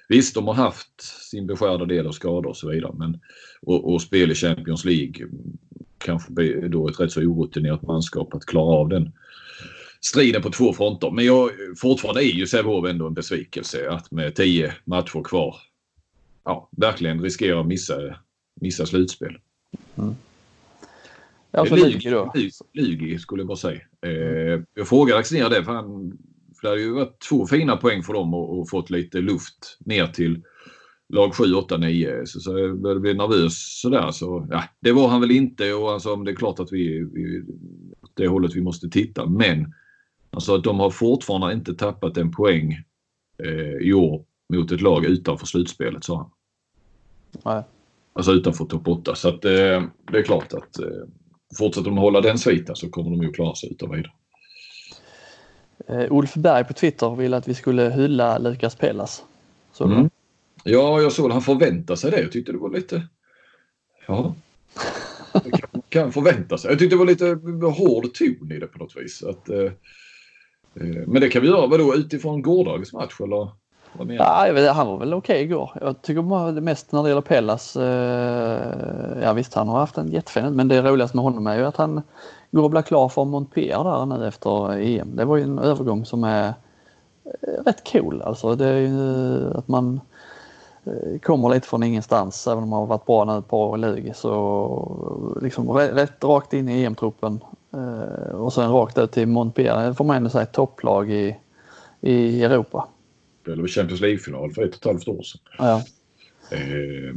[0.10, 2.94] visst, de har haft sin beskärda del av skador och så vidare.
[2.98, 3.20] Men,
[3.62, 5.28] och, och spel i Champions League
[5.98, 6.34] kanske
[6.68, 9.12] då ett rätt så orutinerat manskap att klara av den
[10.06, 11.12] striden på två fronter.
[11.12, 15.56] Men jag, fortfarande är ju Sävehof ändå en besvikelse att med tio matcher kvar
[16.50, 17.96] ja, verkligen riskera att missa,
[18.62, 19.38] missa slutspel.
[19.96, 20.16] Mm.
[21.52, 22.34] Ja, så Lugi då.
[22.74, 23.82] Lugi skulle jag bara säga.
[24.06, 26.18] Eh, jag frågade Axnér det för, han,
[26.56, 29.78] för det hade ju varit två fina poäng för dem och, och fått lite luft
[29.80, 30.42] ner till
[31.10, 32.26] lag 7, 8, 9.
[32.26, 34.12] Så, så jag började bli nervös sådär.
[34.12, 37.10] Så, ja, det var han väl inte och han sa det är klart att vi,
[37.14, 37.44] vi
[38.16, 39.26] det hållet vi måste titta.
[39.26, 39.74] Men
[40.32, 42.84] Alltså att de har fortfarande inte tappat en poäng
[43.44, 46.32] eh, i år mot ett lag utanför slutspelet sa han.
[47.46, 47.64] Nej.
[48.14, 49.16] Alltså utanför topp 8.
[49.16, 50.88] Så att eh, det är klart att eh,
[51.58, 54.12] fortsätter de hålla den sviten så kommer de ju klara sig utan vidare.
[55.88, 59.24] Eh, Ulf Berg på Twitter ville att vi skulle hylla Lukas Pelas.
[59.74, 60.10] Så mm.
[60.64, 62.22] Ja, jag såg att han förväntade sig det.
[62.22, 63.08] Jag tyckte det var lite...
[64.08, 64.36] Ja.
[65.34, 66.72] Kan, kan förvänta sig.
[66.72, 67.26] Jag tyckte det var lite
[67.66, 69.24] hård ton i det på något vis.
[69.24, 69.72] Att, Eh,
[70.80, 73.50] Eh, men det kan vi göra vadå utifrån gårdagens match eller?
[74.08, 75.72] Ja, jag vet, han var väl okej okay igår.
[75.82, 77.76] Jag tycker det mest när det gäller Pellas.
[77.76, 81.66] Eh, ja visst, han har haft en jättefin men det roligaste med honom är ju
[81.66, 82.02] att han
[82.52, 85.16] går och blir klar för Montpellier där nu efter EM.
[85.16, 86.48] Det var ju en övergång som är
[87.24, 88.56] eh, rätt cool alltså.
[88.56, 90.02] Det är ju eh, att man
[91.24, 93.82] kommer lite från ingenstans även om man har varit bra nu på par år i
[93.82, 97.40] Lugi så liksom rätt rakt in i EM-truppen
[98.34, 101.36] och sen rakt ut till Montpellier, får man ändå säga topplag i,
[102.02, 102.88] i Europa.
[103.46, 105.42] Det var Champions League-final för ett och ett halvt år sedan.
[105.58, 105.84] Ja.
[106.52, 107.14] Eh,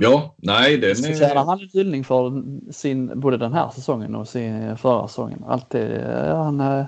[0.00, 0.94] ja, nej den är...
[0.94, 2.42] Förtjänar han en hyllning för
[2.72, 5.44] sin, både den här säsongen och sin förra säsongen.
[5.46, 5.90] Alltid,
[6.26, 6.84] ja, han, eh,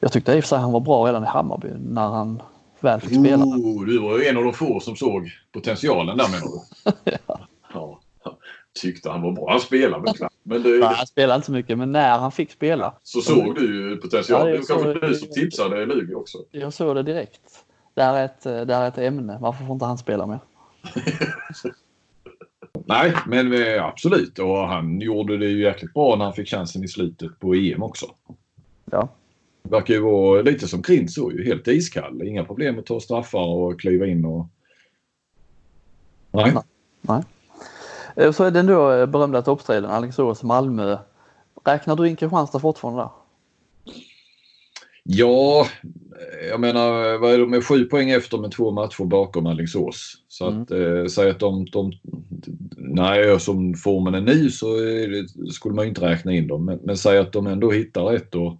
[0.00, 2.42] jag tyckte i och för sig han var bra redan i Hammarby när han
[2.80, 3.44] väl fick spela.
[3.44, 7.10] Oh, du var ju en av de få som såg potentialen där menar du?
[7.74, 8.00] ja.
[8.24, 8.38] ja
[8.80, 9.50] tyckte han var bra.
[9.50, 10.28] Han spelade väl.
[10.46, 12.94] Men det, Nej, han spelade inte så mycket, men när han fick spela.
[13.02, 14.48] Så såg du ju potential.
[14.48, 16.38] Ja, det var kanske du som tipsade Lugi också.
[16.50, 17.64] Jag såg det direkt.
[17.94, 19.38] Det här är ett, det är ett ämne.
[19.40, 20.38] Varför får inte han spela mer?
[22.86, 24.38] Nej, men eh, absolut.
[24.38, 27.82] Och han gjorde det ju jäkligt bra när han fick chansen i slutet på EM
[27.82, 28.06] också.
[28.90, 29.08] Ja.
[29.62, 31.44] Verkar ju vara lite som Krins ju.
[31.44, 32.22] Helt iskall.
[32.22, 34.46] Inga problem att ta straffar och kliva in och...
[36.30, 36.54] Nej.
[37.00, 37.22] Nej.
[38.16, 40.98] Eh, så är den då eh, berömda toppstriden Alingsås-Malmö.
[41.64, 43.10] Räknar du in Kristianstad fortfarande där?
[45.02, 45.66] Ja,
[46.50, 50.14] jag menar vad är de med sju poäng efter med två matcher bakom Alingsås.
[50.28, 50.96] Så att mm.
[50.96, 51.92] eh, säga att de, de
[52.76, 56.64] nej, som formen är nu så är skulle man ju inte räkna in dem.
[56.64, 58.52] Men, men säg att de ändå hittar rätt och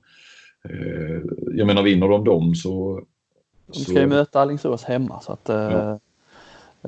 [0.68, 1.20] eh,
[1.54, 3.02] jag menar vinner de dem så...
[3.66, 6.00] De ska ju möta Alingsås hemma så att ja.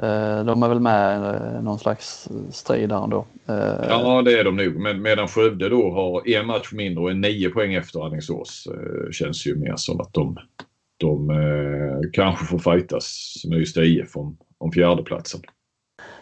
[0.02, 1.20] Eh, de är väl med
[1.60, 3.24] i någon slags strid där ändå.
[3.46, 4.76] Eh, ja det är de nog.
[4.76, 9.10] Men medan Skövde då har en match mindre och är nio poäng efter Alingsås eh,
[9.10, 10.36] känns ju mer som att de,
[10.96, 15.40] de eh, kanske får fightas med just IF om, om fjärdeplatsen.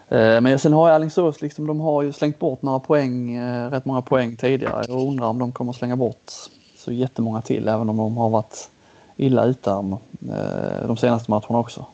[0.09, 3.71] Eh, men sen har ju Alingsås, liksom, de har ju slängt bort några poäng, eh,
[3.71, 4.85] rätt många poäng tidigare.
[4.89, 6.33] Jag undrar om de kommer slänga bort
[6.77, 8.71] så jättemånga till även om de har varit
[9.17, 11.87] illa ute eh, de senaste matcherna också.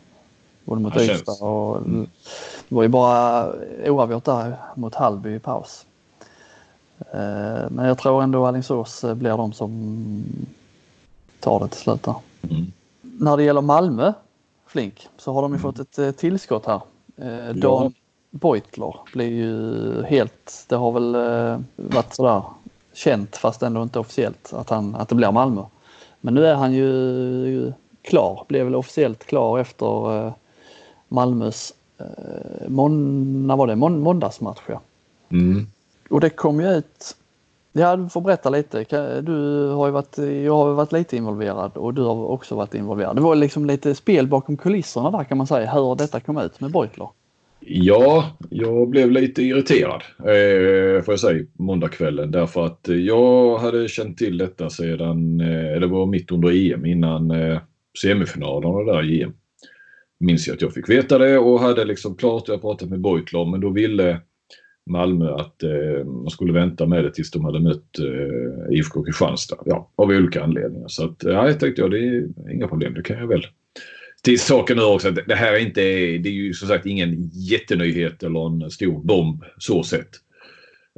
[0.65, 2.09] Både mot Ystad och mm.
[2.69, 3.53] det var ju bara
[3.87, 5.87] oavgjort där mot Hallby i paus.
[7.71, 10.25] Men jag tror ändå Alingsås blir de som
[11.41, 12.15] tar det till slut där.
[12.43, 12.73] Mm.
[13.01, 14.13] När det gäller Malmö,
[14.67, 15.73] Flink, så har de ju mm.
[15.73, 16.81] fått ett tillskott här.
[17.53, 17.93] Dan,
[18.31, 22.43] Beutler blir ju helt, det har väl eh, varit sådär
[22.93, 25.65] känt fast ändå inte officiellt att, han, att det blir Malmö.
[26.21, 26.87] Men nu är han ju,
[27.47, 30.33] ju klar, blev väl officiellt klar efter eh,
[31.11, 33.77] Malmös eh, mån, var det?
[33.77, 34.61] Mån, måndagsmatch.
[34.67, 34.81] Ja.
[35.31, 35.67] Mm.
[36.11, 37.17] Och det kom ju ut,
[37.73, 38.85] ja du får berätta lite,
[39.21, 43.17] du har ju varit, jag har varit lite involverad och du har också varit involverad.
[43.17, 46.61] Det var liksom lite spel bakom kulisserna där kan man säga, hur detta kom ut
[46.61, 47.09] med Beutler.
[47.61, 54.19] Ja, jag blev lite irriterad eh, får jag säga måndagskvällen därför att jag hade känt
[54.19, 57.61] till detta sedan, eh, det var mitt under EM innan eh,
[58.03, 59.33] semifinalerna där i EM.
[60.21, 63.51] Minns jag att jag fick veta det och hade liksom klart, jag pratat med Beutler
[63.51, 64.21] men då ville
[64.91, 69.57] Malmö att eh, man skulle vänta med det tills de hade mött eh, IFK Kristianstad.
[69.65, 70.89] Ja, av olika anledningar.
[70.89, 73.47] Så att, ja, jag tänkte jag, det är inga problem, det kan jag väl
[74.23, 78.23] till saken nu också det här är inte, det är ju som sagt ingen jättenyhet
[78.23, 80.09] eller en stor bomb så sett.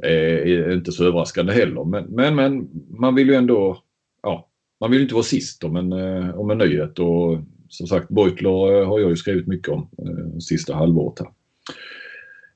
[0.03, 3.83] Eh, inte så överraskande heller men, men, men man vill ju ändå,
[4.23, 7.39] ja, man vill inte vara sist om en, eh, om en nyhet och
[7.73, 11.29] som sagt Beutler eh, har jag ju skrivit mycket om eh, sista halvåret här.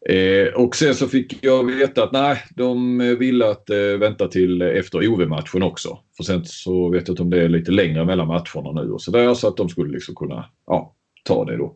[0.10, 4.62] Eh, och sen så fick jag veta att nej, de ville att eh, vänta till
[4.62, 6.00] efter OV-matchen också.
[6.18, 9.02] För sen så vet jag inte om det är lite längre mellan matcherna nu och
[9.02, 11.76] så där så att de skulle liksom kunna ja, ta det då.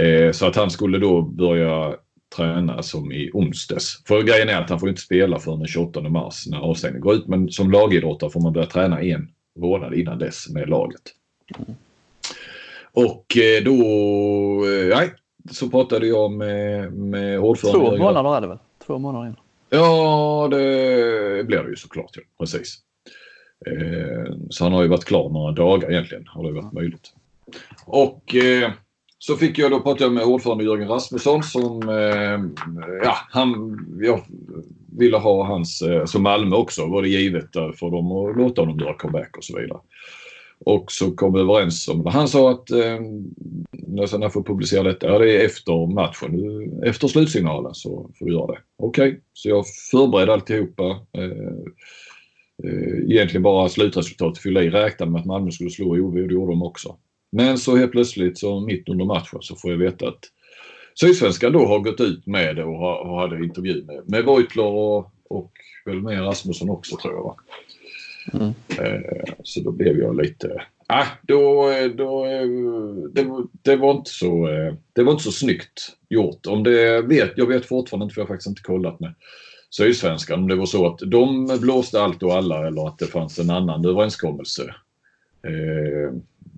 [0.00, 1.94] Eh, så att han skulle då börja
[2.36, 4.02] träna som i onsdags.
[4.08, 7.14] För grejen är att han får inte spela förrän den 28 mars när avstängningen går
[7.14, 7.26] ut.
[7.26, 11.02] Men som lagidrottare får man börja träna en månad innan dess med laget.
[11.58, 11.74] Mm.
[12.94, 13.74] Och eh, då,
[14.66, 15.12] eh, nej,
[15.50, 17.90] så pratade jag med, med ordförande.
[17.90, 18.58] Två månader är det väl?
[18.86, 19.40] Två månader innan.
[19.70, 22.10] Ja, det blir det ju såklart.
[22.14, 22.22] Ja.
[22.38, 22.78] Precis.
[23.66, 26.24] Eh, så han har ju varit klar några dagar egentligen.
[26.26, 27.12] Har det varit möjligt.
[27.86, 28.70] Och eh,
[29.18, 32.64] så fick jag då prata med ordförande Jörgen Rasmusson som, eh,
[33.04, 34.20] ja, han, jag
[34.98, 38.78] ville ha hans, eh, som Malmö också var det givet för dem att låta honom
[38.78, 39.78] göra comeback och så vidare.
[40.64, 43.00] Och så kom vi överens om, han sa att eh,
[43.72, 48.32] när jag får publicera detta, ja, det är efter matchen, efter slutsignalen så får du
[48.32, 48.58] göra det.
[48.76, 49.20] Okej, okay.
[49.32, 50.84] så jag förberedde alltihopa.
[51.12, 51.24] Eh,
[52.64, 56.34] eh, egentligen bara slutresultatet fylla i, räknade med att Malmö skulle slå OV och det
[56.34, 56.96] gjorde de också.
[57.32, 60.20] Men så helt plötsligt så mitt under matchen så får jag veta att
[61.00, 64.64] Sydsvenskan då har gått ut med det och, har, och hade intervju med, med Beutler
[64.64, 65.52] och, och
[65.84, 67.36] väl med Rasmusson också tror jag.
[68.32, 68.54] Mm.
[68.78, 70.62] Eh, så då blev jag lite...
[70.86, 72.46] Ah, då, då, eh,
[73.12, 73.26] det,
[73.62, 76.46] det, var inte så, eh, det var inte så snyggt gjort.
[76.46, 79.14] Om det vet, jag vet fortfarande inte för jag har faktiskt inte kollat med
[79.70, 83.38] Sydsvenskan om det var så att de blåste allt och alla eller att det fanns
[83.38, 84.74] en annan överenskommelse.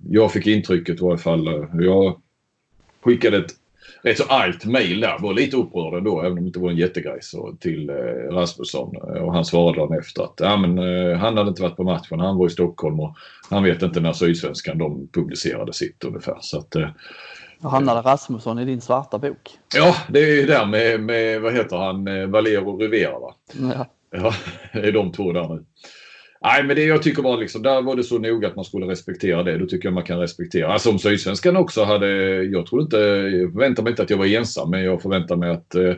[0.09, 1.67] Jag fick intrycket i varje fall.
[1.81, 2.21] Jag
[3.01, 3.51] skickade ett
[4.01, 5.17] rätt så argt mejl där.
[5.19, 7.95] Var lite upprörd ändå, även om det inte var en jättegrej, så, till eh,
[8.31, 8.95] Rasmusson.
[8.97, 12.19] Och han svarade dagen efter att ja, men, eh, han hade inte varit på matchen.
[12.19, 13.15] Han var i Stockholm och
[13.49, 16.37] han vet inte när Sydsvenskan de publicerade sitt ungefär.
[16.41, 16.89] Så att, eh,
[17.61, 19.57] hamnade Rasmusson i din svarta bok?
[19.75, 23.35] Ja, det är ju där med, med vad heter han, eh, Valero Rivera va?
[23.53, 23.85] Ja.
[24.11, 24.33] ja.
[24.73, 25.65] Det är de två där nu.
[26.41, 28.85] Nej, men det jag tycker var liksom, där var det så noga att man skulle
[28.85, 29.57] respektera det.
[29.57, 30.73] Då tycker jag man kan respektera.
[30.73, 32.07] Alltså om Sydsvenskan också hade,
[32.43, 35.49] jag tror inte, jag förväntar mig inte att jag var ensam, men jag förväntar mig
[35.49, 35.95] att, eh,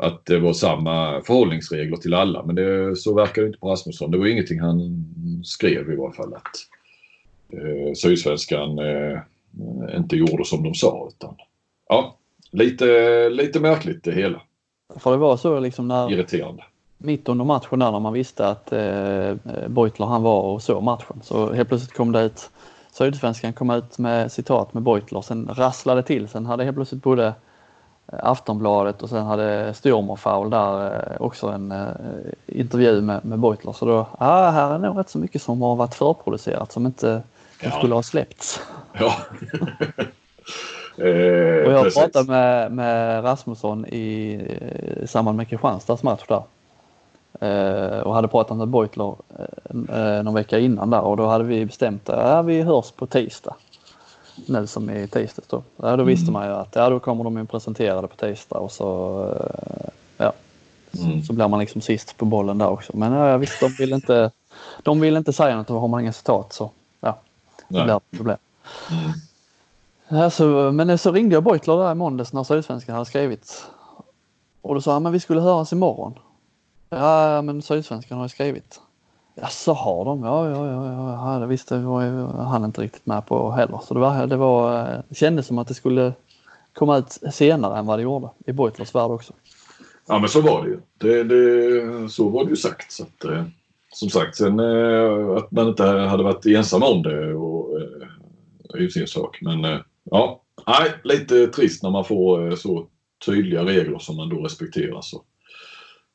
[0.00, 2.44] att det var samma förhållningsregler till alla.
[2.46, 4.10] Men det, så verkar det inte på Rasmusson.
[4.10, 5.04] Det var ingenting han
[5.44, 6.56] skrev i varje fall att
[7.52, 9.18] eh, Sydsvenskan eh,
[9.96, 11.08] inte gjorde som de sa.
[11.08, 11.34] Utan,
[11.88, 12.18] ja,
[12.50, 14.42] lite, lite märkligt det hela.
[14.98, 16.12] För det var så liksom när...
[16.12, 16.62] Irriterande
[16.98, 19.34] mitt under matchen där när man visste att eh,
[19.68, 21.20] Beutler han var och såg matchen.
[21.22, 22.50] Så helt plötsligt kom det ut,
[22.92, 26.28] Sydsvenskan kom ut med citat med Beutler, sen rasslade till.
[26.28, 27.34] Sen hade helt plötsligt både
[28.06, 31.88] Aftonbladet och sen hade Stürmerfaul där eh, också en eh,
[32.46, 33.72] intervju med, med Beutler.
[33.72, 37.22] Så då, ja, här är nog rätt så mycket som har varit förproducerat som inte
[37.60, 37.78] som Ja.
[37.78, 38.60] skulle ha släppts.
[38.92, 39.06] Ja.
[40.98, 42.02] eh, Och jag precis.
[42.02, 44.32] pratade med, med Rasmusson i,
[45.02, 46.42] i samband med Kristianstads match där.
[47.40, 51.44] Eh, och hade pratat med Beutler eh, eh, någon vecka innan där och då hade
[51.44, 53.54] vi bestämt att ja, vi hörs på tisdag.
[54.46, 55.62] Nu som är tisdags då.
[55.76, 58.58] Ja, då visste man ju att ja, då kommer de ju presentera det på tisdag
[58.58, 60.32] och så eh, ja,
[61.02, 61.22] Mm.
[61.22, 62.96] så blir man liksom sist på bollen där också.
[62.96, 64.30] Men ja, visst, de vill inte,
[64.82, 66.70] de vill inte säga något och har man inga citat så
[67.00, 67.18] ja,
[67.68, 67.84] det Nej.
[67.84, 68.36] blir ett problem.
[68.90, 69.12] Mm.
[70.08, 73.64] Ja, så, men så ringde jag Beutler där i måndags när Sydsvenskan hade skrivit.
[74.62, 76.18] Och då sa han, men vi skulle höras imorgon.
[76.96, 78.80] Ja, men Sydsvenskan har ju skrivit.
[79.34, 80.24] Ja, så har de?
[80.24, 83.80] Ja, ja, ja, ja, det visste var ju han inte riktigt med på heller.
[83.88, 86.12] Så det, var, det, var, det kändes som att det skulle
[86.72, 89.32] komma ut senare än vad det gjorde i Beutlers värld också.
[90.06, 90.80] Ja men så var det ju.
[90.98, 92.92] Det, det, så var det ju sagt.
[92.92, 93.44] Så att, eh,
[93.92, 98.08] som sagt, sen eh, att man inte hade varit ensam om det och, eh,
[98.74, 99.38] är ju sin sak.
[99.42, 102.86] Men eh, ja, nej, lite trist när man får eh, så
[103.26, 105.00] tydliga regler som man då respekterar.
[105.00, 105.22] Så.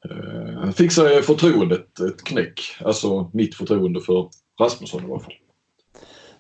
[0.05, 2.61] Eh, fick sig förtroendet ett knäck.
[2.85, 4.29] Alltså mitt förtroende för
[4.61, 5.33] Rasmusson i alla fall.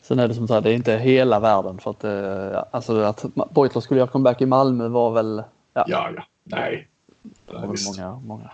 [0.01, 3.25] Sen är det som sagt, det är inte hela världen för att, eh, alltså att
[3.55, 5.43] Beutler skulle göra comeback i Malmö var väl,
[5.73, 6.23] ja, Ja, ja.
[6.43, 6.87] Nej.
[7.45, 8.49] det var många, många.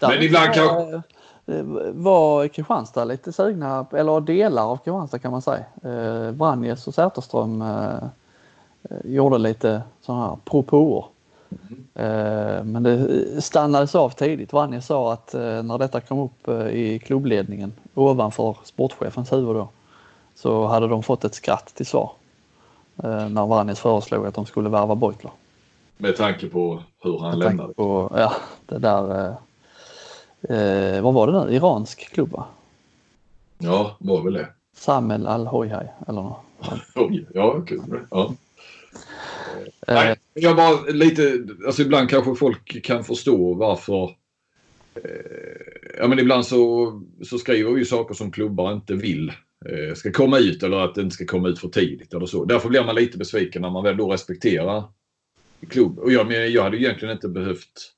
[0.00, 1.02] Men ibland kanske-
[1.46, 5.64] eh, var Kristianstad lite sugna, eller delar av Kristianstad kan man säga.
[5.84, 7.98] Eh, Vranjes och Säterström eh,
[9.04, 11.04] gjorde lite sådana här propåer.
[11.50, 11.56] Eh,
[12.64, 14.52] men det stannades av tidigt.
[14.52, 19.68] Vranjes sa att eh, när detta kom upp eh, i klubbledningen ovanför sportchefens huvud då,
[20.34, 22.12] så hade de fått ett skratt till svar.
[23.02, 25.32] Eh, när Vranjes föreslog att de skulle värva Beutler.
[25.96, 27.74] Med tanke på hur han Med lämnade.
[27.74, 28.32] på, ja,
[28.66, 29.34] det där,
[30.48, 32.44] eh, eh, vad var det nu, iransk klubb va?
[33.58, 34.48] Ja, var väl det.
[34.76, 36.40] Samel Al-Hoyhai eller något.
[37.34, 38.00] Ja, kul.
[38.10, 38.32] Ja.
[39.90, 39.96] Eh.
[39.96, 44.04] Nej, jag bara lite, alltså ibland kanske folk kan förstå varför
[44.94, 49.32] eh, Ja men ibland så, så skriver vi ju saker som klubbar inte vill
[49.66, 52.44] eh, ska komma ut eller att det inte ska komma ut för tidigt eller så.
[52.44, 54.84] Därför blir man lite besviken när man väl då respekterar
[55.68, 55.98] klubb.
[55.98, 57.92] Och jag, men jag hade egentligen inte behövt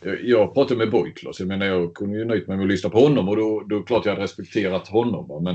[0.00, 2.90] jag, jag pratade med Bojklas, jag menar jag kunde ju nöjt mig med att lyssna
[2.90, 5.28] på honom och då, då klart jag hade respekterat honom.
[5.28, 5.40] Va?
[5.40, 5.54] Men,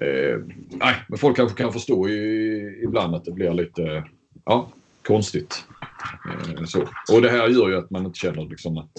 [0.00, 4.04] eh, nej, men folk kanske kan förstå i, ibland att det blir lite
[4.46, 4.68] ja,
[5.02, 5.64] konstigt.
[6.58, 6.80] Eh, så.
[7.12, 8.90] Och det här gör ju att man inte känner liksom att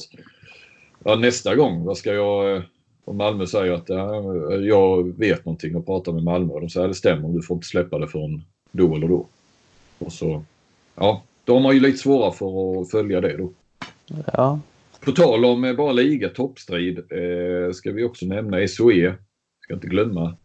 [1.03, 2.55] ja, nästa gång, vad ska jag...
[2.55, 2.63] eh,
[3.05, 4.23] Om Malmö säger att ja,
[4.57, 7.55] jag vet någonting och pratar med Malmö och de säger att det stämmer, du får
[7.55, 9.27] inte släppa det förrän då eller då.
[9.99, 10.43] Och så,
[10.95, 13.51] ja, då har man ju lite svårare för att följa det då.
[14.33, 14.59] ja,
[15.05, 19.15] På tal om eh, bara liga toppstrid eh, ska vi också nämna SOE.
[19.63, 20.37] Ska inte glömma,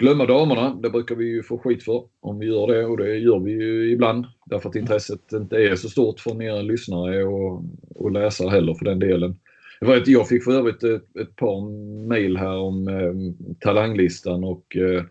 [0.00, 0.74] glömma damerna.
[0.82, 3.52] Det brukar vi ju få skit för om vi gör det och det gör vi
[3.52, 4.26] ju ibland.
[4.46, 8.84] Därför att intresset inte är så stort från er lyssnare och, och läsare heller för
[8.84, 9.38] den delen.
[9.80, 11.60] Jag, vet, jag fick för övrigt ett, ett par
[12.08, 13.12] mejl här om eh,
[13.60, 15.04] talanglistan och eh,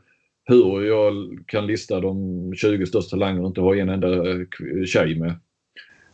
[0.46, 4.46] hur jag kan lista de 20 största talangerna och inte ha en enda eh,
[4.86, 5.34] tjej med.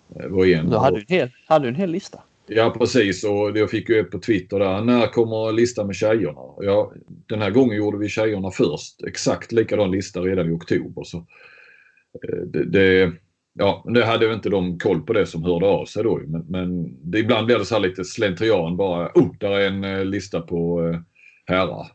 [0.07, 0.69] Det var en.
[0.69, 2.19] du hade ju en hel, hade du en hel lista.
[2.47, 4.81] Ja precis och jag fick ju ett på Twitter där.
[4.81, 6.41] När kommer listan med tjejerna?
[6.59, 6.93] Ja,
[7.27, 9.03] den här gången gjorde vi tjejerna först.
[9.07, 11.03] Exakt likadan lista redan i oktober.
[11.03, 13.11] Så, eh, det, det,
[13.53, 16.21] ja, men det hade väl inte de koll på det som hörde av sig då.
[16.27, 19.11] Men, men det, ibland blir det så här lite slentrian bara.
[19.15, 20.99] Oh, där är en eh, lista på eh,
[21.45, 21.87] herrar.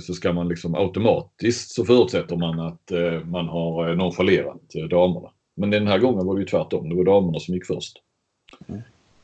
[0.00, 2.90] Så ska man liksom automatiskt så förutsätter man att
[3.24, 5.28] man har nonchalerat damerna.
[5.56, 6.88] Men den här gången var det ju tvärtom.
[6.88, 7.96] Det var damerna som gick först.
[8.68, 8.80] Mm.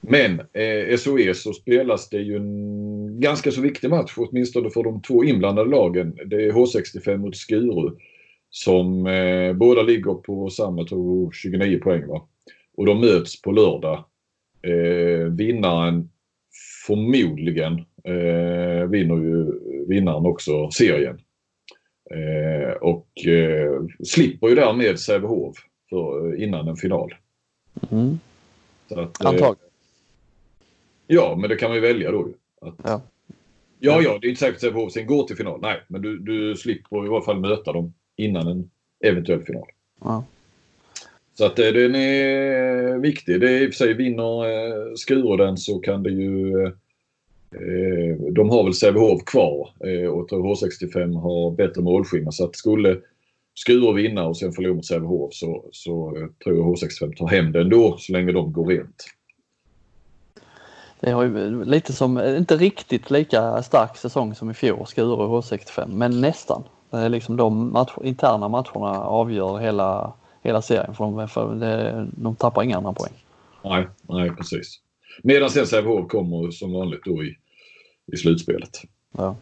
[0.09, 5.03] Men eh, SOE så spelas det ju en ganska så viktig match, åtminstone för de
[5.03, 6.19] två inblandade lagen.
[6.27, 7.91] Det är H65 mot Skuru
[8.51, 12.07] som eh, båda ligger på samma, tror 29 poäng.
[12.07, 12.29] Va?
[12.77, 14.05] Och de möts på lördag.
[14.63, 16.11] Eh, vinnaren
[16.87, 17.73] förmodligen
[18.05, 19.53] eh, vinner ju
[19.89, 21.21] vinnaren också serien.
[22.11, 25.57] Eh, och eh, slipper ju därmed Sävehof
[25.91, 27.15] för, eh, innan en final.
[27.91, 28.19] Mm.
[28.91, 29.66] Att, eh, Antagligen.
[31.07, 32.29] Ja, men det kan man ju välja då.
[32.29, 32.35] ju.
[32.69, 33.03] Att, Ja.
[33.79, 35.61] ja, ja, det är inte säkert att Sävehof går till final.
[35.61, 38.71] Nej, men du, du slipper i alla fall möta dem innan en
[39.05, 39.67] eventuell final.
[40.01, 40.25] Ja.
[41.39, 43.41] Så att eh, den är viktig.
[43.41, 46.63] Det är i och för sig vinner eh, Skuru den så kan det ju...
[47.53, 52.35] Eh, de har väl Sävehof kvar och jag tror H65 har bättre målskillnad.
[52.35, 53.01] Så att skulle
[53.55, 56.13] Skuru vinna och sen förlora mot Sävehof så, så
[56.45, 59.05] tror jag H65 tar hem det ändå så länge de går rent.
[61.01, 65.43] Det har ju lite som, inte riktigt lika stark säsong som i fjol, Skuru och
[65.43, 66.63] H65, men nästan.
[66.91, 72.07] Det är liksom de match, interna matcherna avgör hela, hela serien för de, för det,
[72.13, 73.13] de tappar inga andra poäng.
[73.65, 74.81] Nej, nej precis.
[75.23, 77.37] Medan sen Sävehof kommer som vanligt då i,
[78.13, 78.83] i slutspelet.
[79.13, 79.37] Ja.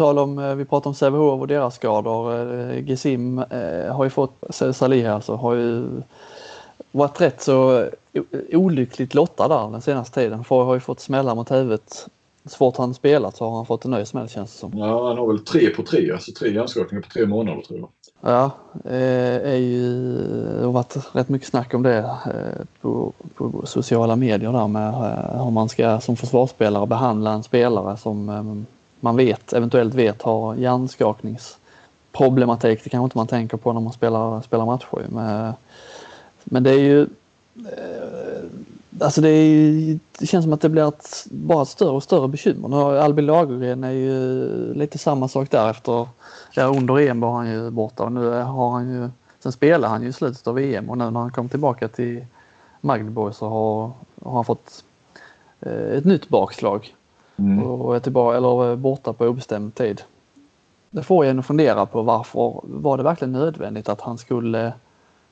[0.00, 2.50] tal om, eh, vi pratar om Sävehof och deras skador.
[2.50, 6.02] Eh, Gesim eh, har ju fått, Salih alltså, har ju
[6.92, 7.88] varit rätt så
[8.52, 10.44] olyckligt lottad där den senaste tiden.
[10.44, 12.06] För har ju fått smällar mot huvudet.
[12.44, 14.78] Så fort han spelat så har han fått en ny smäll känns det som.
[14.78, 17.88] Ja, han har väl tre på tre, alltså tre hjärnskakningar på tre månader tror jag.
[18.20, 18.50] Ja,
[18.84, 20.14] är ju,
[20.58, 22.10] det har varit rätt mycket snack om det
[22.80, 24.94] på, på sociala medier där med
[25.44, 28.66] hur man ska som försvarsspelare behandla en spelare som
[29.00, 32.84] man vet, eventuellt vet har hjärnskakningsproblematik.
[32.84, 35.06] Det kanske inte man tänker på när man spelar, spelar matcher.
[35.08, 35.52] Men,
[36.50, 37.02] men det är ju
[37.56, 38.40] eh,
[39.00, 42.28] Alltså det, är, det känns som att det blir ett, bara ett större och större
[42.28, 42.68] bekymmer.
[42.68, 46.08] Nu har Albin Lagergren är ju lite samma sak där efter,
[46.52, 49.08] ja, under EM var han ju borta och nu har han ju,
[49.42, 52.24] sen spelar han ju i slutet av EM och nu när han kom tillbaka till
[52.80, 53.90] Magdeburg så har,
[54.22, 54.84] har han fått
[55.60, 56.94] eh, ett nytt bakslag.
[57.36, 57.62] Mm.
[57.62, 60.02] Och är tillbaka, eller borta på obestämd tid.
[60.90, 64.72] Det får en att fundera på varför var det verkligen nödvändigt att han skulle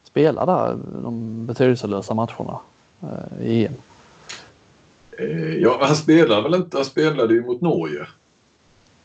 [0.04, 2.58] spela där de betydelselösa matcherna
[3.02, 3.72] eh, i EM?
[5.18, 6.76] Eh, ja, han spelar väl inte.
[6.76, 8.06] Han spelade ju mot Norge.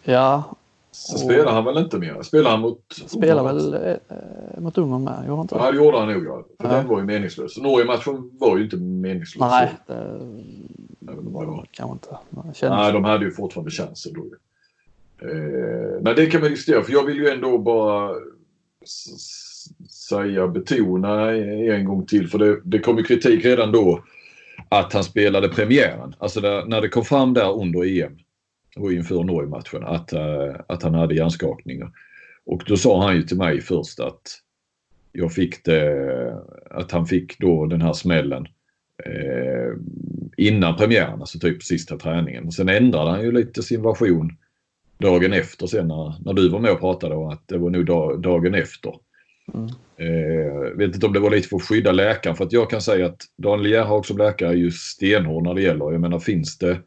[0.03, 0.43] Ja.
[0.91, 2.21] Så spelar han väl inte mer?
[2.21, 5.23] Spelar han mot Spelar väl eh, mot Ungern med?
[5.27, 6.43] Gjorde han inte Ja, det gjorde han nog ja.
[6.59, 6.75] För ja.
[6.75, 7.57] den var ju meningslös.
[7.57, 9.51] Norge-matchen var ju inte meningslös.
[9.51, 10.19] Nej, det,
[10.99, 12.17] det var det kanske inte.
[12.69, 14.21] Nej, de hade ju fortfarande chansen då.
[15.27, 16.83] Eh, nej, det kan man diskutera.
[16.83, 18.15] För jag vill ju ändå bara
[19.89, 21.31] säga, betona
[21.75, 22.27] en gång till.
[22.27, 24.03] För det, det kom ju kritik redan då
[24.69, 26.15] att han spelade premiären.
[26.19, 28.17] Alltså där, när det kom fram där under EM
[28.75, 31.91] och inför Norge-matchen att, uh, att han hade hjärnskakningar.
[32.45, 34.21] Och då sa han ju till mig först att
[35.11, 36.37] jag fick det,
[36.69, 38.47] att han fick då den här smällen
[39.05, 39.77] eh,
[40.37, 42.51] innan premiären, alltså typ sista träningen.
[42.51, 44.37] Sen ändrade han ju lite sin version
[44.97, 47.85] dagen efter sen när, när du var med och pratade och att det var nog
[47.85, 48.93] dag, dagen efter.
[49.53, 49.69] Mm.
[49.97, 52.81] Eh, vet inte om det var lite för att skydda läkaren för att jag kan
[52.81, 55.91] säga att Daniel Gerhag som läkare är ju stenhård när det gäller.
[55.91, 56.79] Jag menar finns det...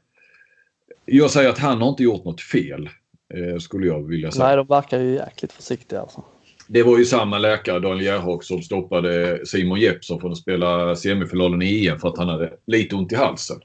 [1.05, 2.89] Jag säger att han har inte gjort något fel.
[3.35, 4.47] Eh, skulle jag vilja säga.
[4.47, 6.25] Nej, de verkar ju jäkligt försiktiga alltså.
[6.69, 11.63] Det var ju samma läkare, Daniel Gerhag, som stoppade Simon Jeppsson från att spela semifinalen
[11.63, 13.57] i EM för att han hade lite ont i halsen.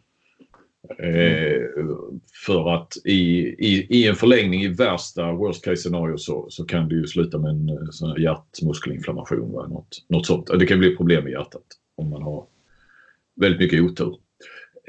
[0.99, 1.61] Eh,
[2.45, 3.21] för att i,
[3.59, 7.37] i, i en förlängning i värsta worst case scenario så, så kan det ju sluta
[7.37, 9.51] med en eh, sån här hjärtmuskelinflammation.
[9.51, 9.67] Va?
[9.67, 10.59] Något, något sånt.
[10.59, 11.65] Det kan bli problem med hjärtat
[11.95, 12.45] om man har
[13.35, 14.17] väldigt mycket otur.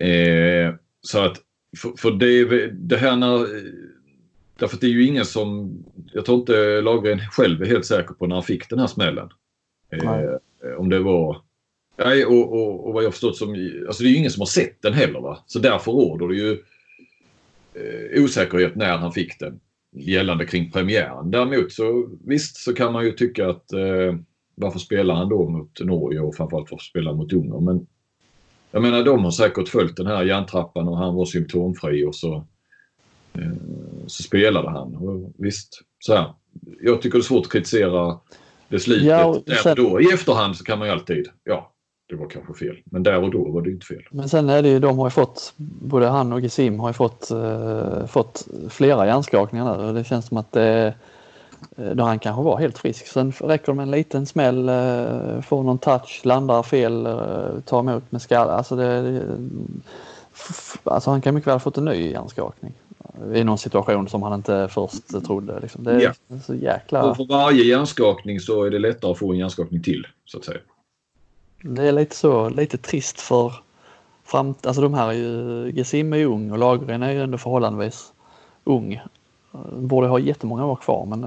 [0.06, 1.36] Eh, så att
[1.76, 3.46] för, för det, det här när
[4.62, 5.76] Därför att det är ju ingen som,
[6.12, 9.28] jag tror inte Lagergren själv är helt säker på när han fick den här smällen.
[9.90, 11.36] Eh, om det var,
[11.96, 13.50] nej och, och, och vad jag förstått som,
[13.86, 15.38] alltså det är ju ingen som har sett den heller va.
[15.46, 16.52] Så därför råder det ju
[17.74, 19.60] eh, osäkerhet när han fick den
[19.96, 21.30] gällande kring premiären.
[21.30, 24.16] Däremot så visst så kan man ju tycka att eh,
[24.54, 27.64] varför spelar han då mot Norge och framförallt varför spelar han mot Ungern.
[27.64, 27.86] Men
[28.70, 32.46] jag menar de har säkert följt den här järntrappan och han var symptomfri och så
[33.34, 33.52] Eh,
[34.06, 34.96] så spelade han.
[34.96, 36.34] Och visst, så här,
[36.80, 38.18] jag tycker det är svårt att kritisera
[38.68, 40.00] beslutet ja, där då.
[40.00, 41.71] I efterhand så kan man ju alltid, ja,
[42.12, 42.76] det var kanske fel.
[42.84, 44.02] Men där och då var det inte fel.
[44.10, 46.92] Men sen är det ju, de har ju fått, både han och Gesim har ju
[46.92, 50.94] fått, uh, fått flera hjärnskakningar och det känns som att det
[51.78, 53.06] uh, då han kanske var helt frisk.
[53.06, 57.78] Sen räcker det med en liten smäll, uh, får någon touch, landar fel, uh, tar
[57.78, 58.52] emot med skalle.
[58.52, 59.22] Alltså, det,
[60.84, 62.72] alltså han kan mycket väl ha fått en ny hjärnskakning
[63.34, 65.60] i någon situation som han inte först trodde.
[65.60, 65.84] Liksom.
[65.84, 66.38] Det är ja.
[66.46, 67.02] så jäkla...
[67.04, 70.44] Och för varje hjärnskakning så är det lättare att få en hjärnskakning till så att
[70.44, 70.58] säga.
[71.64, 73.52] Det är lite så, lite trist för
[74.24, 77.38] fram, alltså de här är ju, Gesim är ju ung och Lagren är ju ändå
[77.38, 78.12] förhållandevis
[78.64, 78.92] ung.
[78.92, 81.20] Eh, borde ha jättemånga år kvar men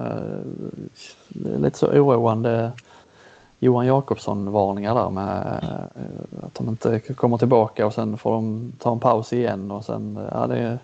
[1.27, 2.71] det är lite så oroande
[3.59, 8.91] Johan Jakobsson-varningar där med eh, att de inte kommer tillbaka och sen får de ta
[8.91, 10.79] en paus igen och sen, ja det är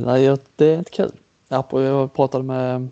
[0.00, 1.12] nej, det är inte kul.
[1.48, 2.88] Jag pratade med,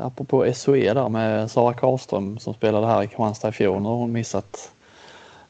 [0.00, 3.82] apropå SOE där med Sara Karlström som spelade här i Kristianstad i fjol.
[3.82, 4.72] Nu har hon missat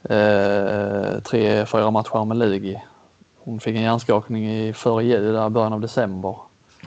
[0.03, 2.82] eh, tre, fyra matcher med Lugi.
[3.39, 6.37] Hon fick en hjärnskakning i före jul, där början av december.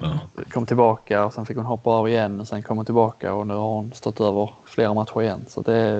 [0.01, 0.19] Ja.
[0.51, 3.47] kom tillbaka och sen fick hon hoppa av igen och sen kom hon tillbaka och
[3.47, 5.45] nu har hon stått över flera matcher igen.
[5.47, 5.95] Så det är,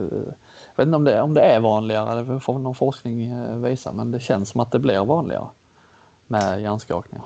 [0.75, 3.93] jag vet inte om det, om det är vanligare, det får någon forskning eh, visa,
[3.93, 5.47] men det känns som att det blir vanligare
[6.27, 7.25] med hjärnskakningar.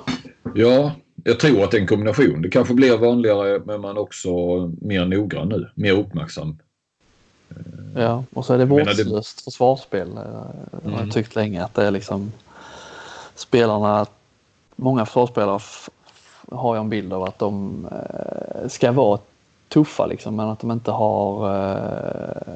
[0.54, 0.90] ja,
[1.24, 2.42] jag tror att det är en kombination.
[2.42, 4.30] Det kanske blir vanligare men man också
[4.80, 5.70] mer noggrann nu.
[5.74, 6.58] Mer uppmärksam.
[7.96, 10.08] Ja, och så är det menar, det- vårdslöst försvarsspel.
[10.16, 10.98] eh, har Mm.
[10.98, 12.32] jag tyckt länge att det är liksom
[13.34, 14.06] spelarna,
[14.76, 15.60] många försvarsspelare
[16.50, 19.18] har jag en bild av att de eh, ska vara
[19.68, 22.52] tuffa liksom men att de inte har eh,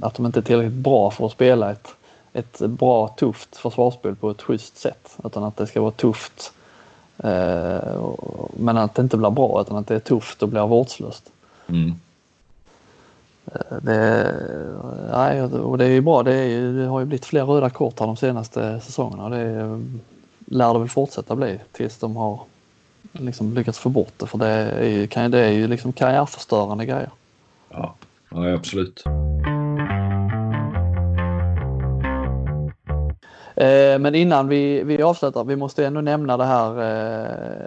[0.00, 1.88] att de inte är tillräckligt bra för att spela ett,
[2.32, 6.52] ett bra tufft försvarsspel på ett schysst sätt utan att det ska vara tufft
[8.56, 11.32] men att det inte blir bra utan att det är tufft och blir vårdslöst.
[11.66, 11.94] Mm.
[13.82, 14.34] Det,
[15.12, 16.22] nej, och det är ju bra.
[16.22, 19.30] Det, är ju, det har ju blivit fler röda kort här de senaste säsongerna och
[19.30, 19.82] det är,
[20.46, 22.40] lär det väl fortsätta bli tills de har
[23.12, 27.10] liksom lyckats få bort det för det är ju, det är ju liksom karriärförstörande grejer.
[27.70, 27.94] Ja.
[28.30, 29.04] ja, absolut.
[33.56, 37.64] Eh, men innan vi, vi avslutar, vi måste ändå nämna det här eh,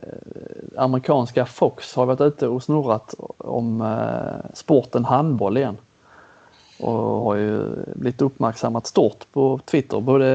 [0.77, 5.77] amerikanska Fox har varit ute och snurrat om eh, sporten handboll igen.
[6.79, 7.63] Och har ju
[7.95, 10.25] blivit uppmärksammat stort på Twitter, både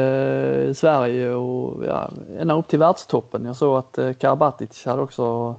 [0.71, 3.45] i Sverige och ja, ända upp till världstoppen.
[3.45, 5.55] Jag såg att eh, Karabatic hade också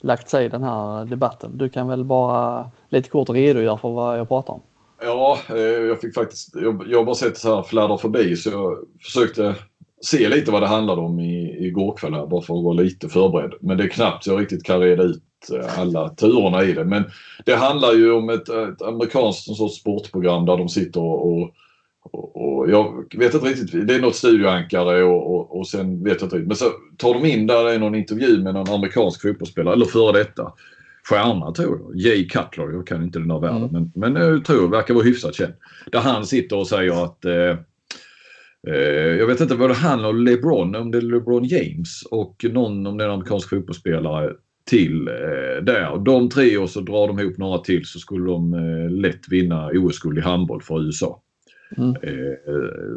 [0.00, 1.50] lagt sig i den här debatten.
[1.54, 4.60] Du kan väl bara lite kort redogöra för vad jag pratar om?
[5.00, 8.50] Ja, eh, jag fick faktiskt, jag, jag har bara sett så här fladdra förbi så
[8.50, 9.54] jag försökte
[10.02, 13.08] se lite vad det handlade om i, igår kväll här bara för att vara lite
[13.08, 13.54] förberedd.
[13.60, 15.22] Men det är knappt jag riktigt kan reda ut
[15.52, 16.84] eh, alla turerna i det.
[16.84, 17.04] Men
[17.44, 21.54] det handlar ju om ett, ett amerikanskt sorts sportprogram där de sitter och, och,
[22.02, 26.20] och, och jag vet inte riktigt, det är något studioankare och, och, och sen vet
[26.20, 26.48] jag inte riktigt.
[26.48, 26.64] Men så
[26.96, 30.52] tar de in där det är någon intervju med någon amerikansk fotbollsspelare, eller före detta
[31.08, 31.96] stjärna tror jag.
[31.96, 33.90] Jay Cutler, jag kan inte den här världen Mm.
[33.94, 35.52] men, men jag tror verkar vara hyfsat känd.
[35.92, 37.56] Där han sitter och säger att eh,
[38.68, 42.44] eh, jag vet inte vad det handlar om LeBron, om det är LeBron James och
[42.50, 44.32] någon om det är en amerikansk fotbollsspelare
[44.64, 46.04] till eh, där.
[46.04, 49.70] De tre och så drar de ihop några till så skulle de eh, lätt vinna
[49.74, 51.22] OS-guld i handboll för USA.
[51.76, 51.90] Mm.
[52.02, 52.34] Eh,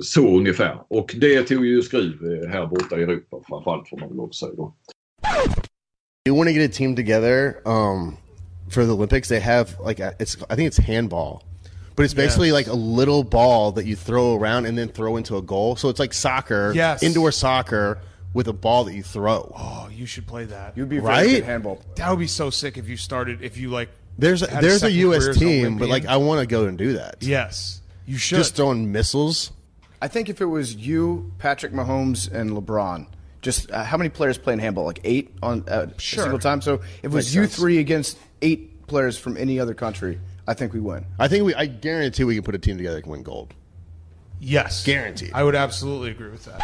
[0.01, 0.78] så ungefär.
[0.88, 4.36] Och det tog ju skruv eh, här borta i Europa framförallt får man väl att
[4.36, 4.76] säga då.
[6.26, 8.15] You want to get a team together um,
[8.69, 11.43] for the Olympics, they have like a, it's I think it's handball,
[11.95, 12.53] but it's basically Yes.
[12.53, 15.76] like a little ball that you throw around and then throw into a goal.
[15.78, 17.01] So it's like soccer, Yes.
[17.01, 17.99] indoor soccer
[18.36, 19.51] with a ball that you throw.
[19.57, 20.78] Oh, you should play that.
[20.78, 21.26] You'd be very Right?
[21.28, 21.82] good at handball.
[21.95, 23.89] that would be so sick if you started if you like.
[24.19, 25.24] There's a, had there's a second U.S.
[25.24, 27.15] career as an team, but like I want to go and do that.
[27.22, 28.38] yes, you should.
[28.38, 29.51] Just throwing missiles.
[30.03, 33.07] I think if it was you, Patrick Mahomes, and LeBron,
[33.42, 34.86] just uh, how many players play in handball?
[34.88, 36.22] Like eight on uh, Sure.
[36.22, 36.62] a single time.
[36.62, 37.56] So if it was Makes you sense.
[37.56, 41.06] three against eight players from any other country, I think we win.
[41.20, 43.54] I think we I guarantee we can put a team together that can win gold.
[44.39, 45.32] yes, Guaranteed.
[45.36, 46.62] I would absolutely agree with that.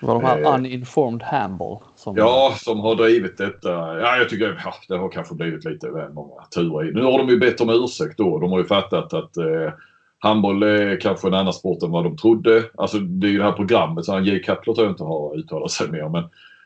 [0.00, 0.54] Det var de här Eh.
[0.54, 1.82] uninformed handball.
[1.96, 3.68] Som, Ja, som har drivit detta.
[4.00, 6.92] Ja, jag tycker ja, det har kanske blivit lite väl många turer i.
[6.92, 8.38] Nu har de ju bett om ursäkt då.
[8.38, 9.72] De har ju fattat att eh,
[10.18, 12.64] handboll är kanske en annan sport än vad de trodde.
[12.74, 15.70] Alltså det är ju det här programmet, så Jay Cutler tror jag inte har uttalat
[15.70, 16.08] sig mer.
[16.08, 16.24] Men,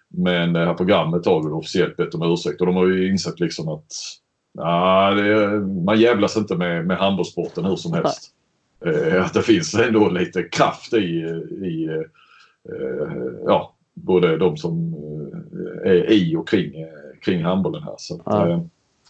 [0.08, 3.40] men det här programmet har väl officiellt bett om ursäkt och de har ju insett
[3.40, 3.86] liksom att
[4.52, 8.30] ja, det man jävlas inte med, med handbollssporten hur som helst.
[8.86, 11.06] Eh, att det finns ändå lite kraft i,
[11.62, 11.88] i
[12.68, 13.12] eh,
[13.46, 14.94] ja, både de som
[15.84, 16.72] eh, är i och kring,
[17.22, 17.94] kring handbollen här.
[17.98, 18.48] Så att, Ja.
[18.48, 18.60] eh,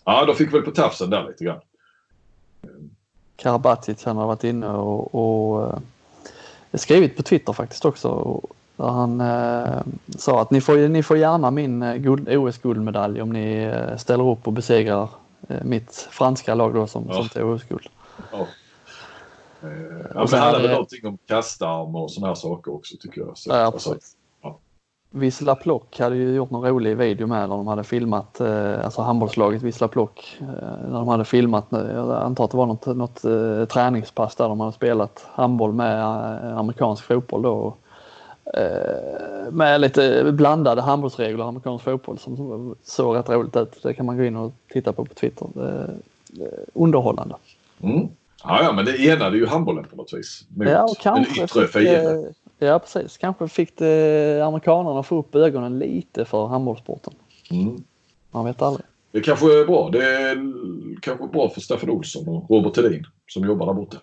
[0.05, 1.61] ja, de fick väl på tafsen där lite grann.
[3.41, 5.78] Karabatic han har varit inne och, och eh,
[6.74, 8.09] skrivit på Twitter faktiskt också.
[8.09, 9.82] Och, där han eh,
[10.18, 14.28] sa att ni får, ni får gärna min eh, guld, OS-guldmedalj om ni eh, ställer
[14.28, 15.09] upp och besegrar
[15.49, 17.14] eh, mitt franska lag då som, Ja.
[17.14, 17.86] som tog OS-guld.
[18.32, 18.38] Ja.
[19.62, 23.38] Eh, Och det handlar väl någonting om kastarm och sådana här saker också tycker jag.
[23.38, 23.97] Så, Ja, alltså.
[25.13, 29.03] Vissla Plock hade ju gjort någon rolig video med när de hade filmat, eh, alltså
[29.03, 32.87] handbollslaget Vissla Plock, eh, när de hade filmat, eh, jag antar att det var något,
[32.87, 33.23] något
[33.71, 36.05] träningspass där de hade spelat handboll med
[36.59, 37.75] amerikansk fotboll då.
[39.51, 43.83] Med lite blandade handbollsregler och amerikansk fotboll som såg rätt roligt ut.
[43.83, 45.47] Det kan man gå in och titta på på Twitter.
[46.75, 47.35] Underhållande.
[47.83, 48.09] Mm.
[48.45, 50.45] Ja, ja, men det enade ju handbollen på något vis.
[50.49, 52.35] Mot Ja, kanske den yttre fienden.
[52.63, 53.19] Ja, precis.
[53.19, 57.13] Kanske fick det amerikanerna få upp ögonen lite för handbollssporten.
[57.51, 57.85] Mm.
[58.31, 58.87] Man vet aldrig.
[59.13, 59.91] Det kanske är bra.
[59.91, 60.37] Det är
[61.01, 63.97] kanske bra för Staffan Olsson och Robert Hedin som jobbar där borta.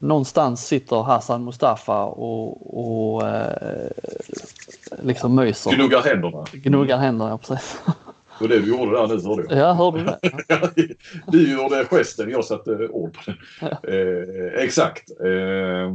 [0.00, 2.78] Någonstans sitter Hassan Mustafa och,
[3.14, 3.90] och eh,
[5.02, 5.70] liksom myser.
[5.70, 6.44] Gnuggar händerna.
[6.52, 7.80] Gnuggar händerna, precis.
[8.40, 9.58] Det var det du gjorde där nu hörde jag.
[9.58, 10.94] Ja, hörde du det?
[11.32, 13.36] du gjorde gesten, jag satte ord på den.
[13.70, 15.10] Eh, exakt.
[15.10, 15.94] Eh,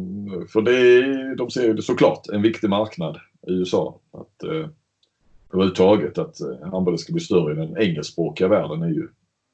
[0.53, 3.99] för det de ser ju såklart en viktig marknad i USA.
[4.13, 4.69] Att, eh,
[5.53, 9.07] överhuvudtaget att eh, handbollen ska bli större i den engelskspråkiga världen är ju,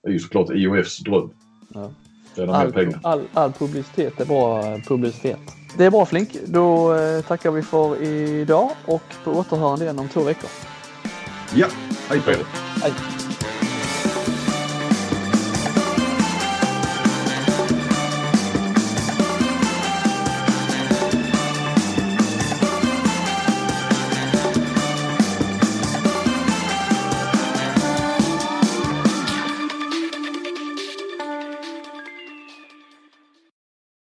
[0.08, 1.30] är ju såklart IOFs dröm.
[1.74, 1.92] Ja.
[2.38, 5.40] All, all, all publicitet är bra publicitet.
[5.78, 6.30] Det är bra Flink.
[6.46, 10.50] Då eh, tackar vi för idag och på återhörande igen om två veckor.
[11.56, 11.68] Ja,
[12.10, 12.71] hej på er.
[12.82, 13.21] Hej!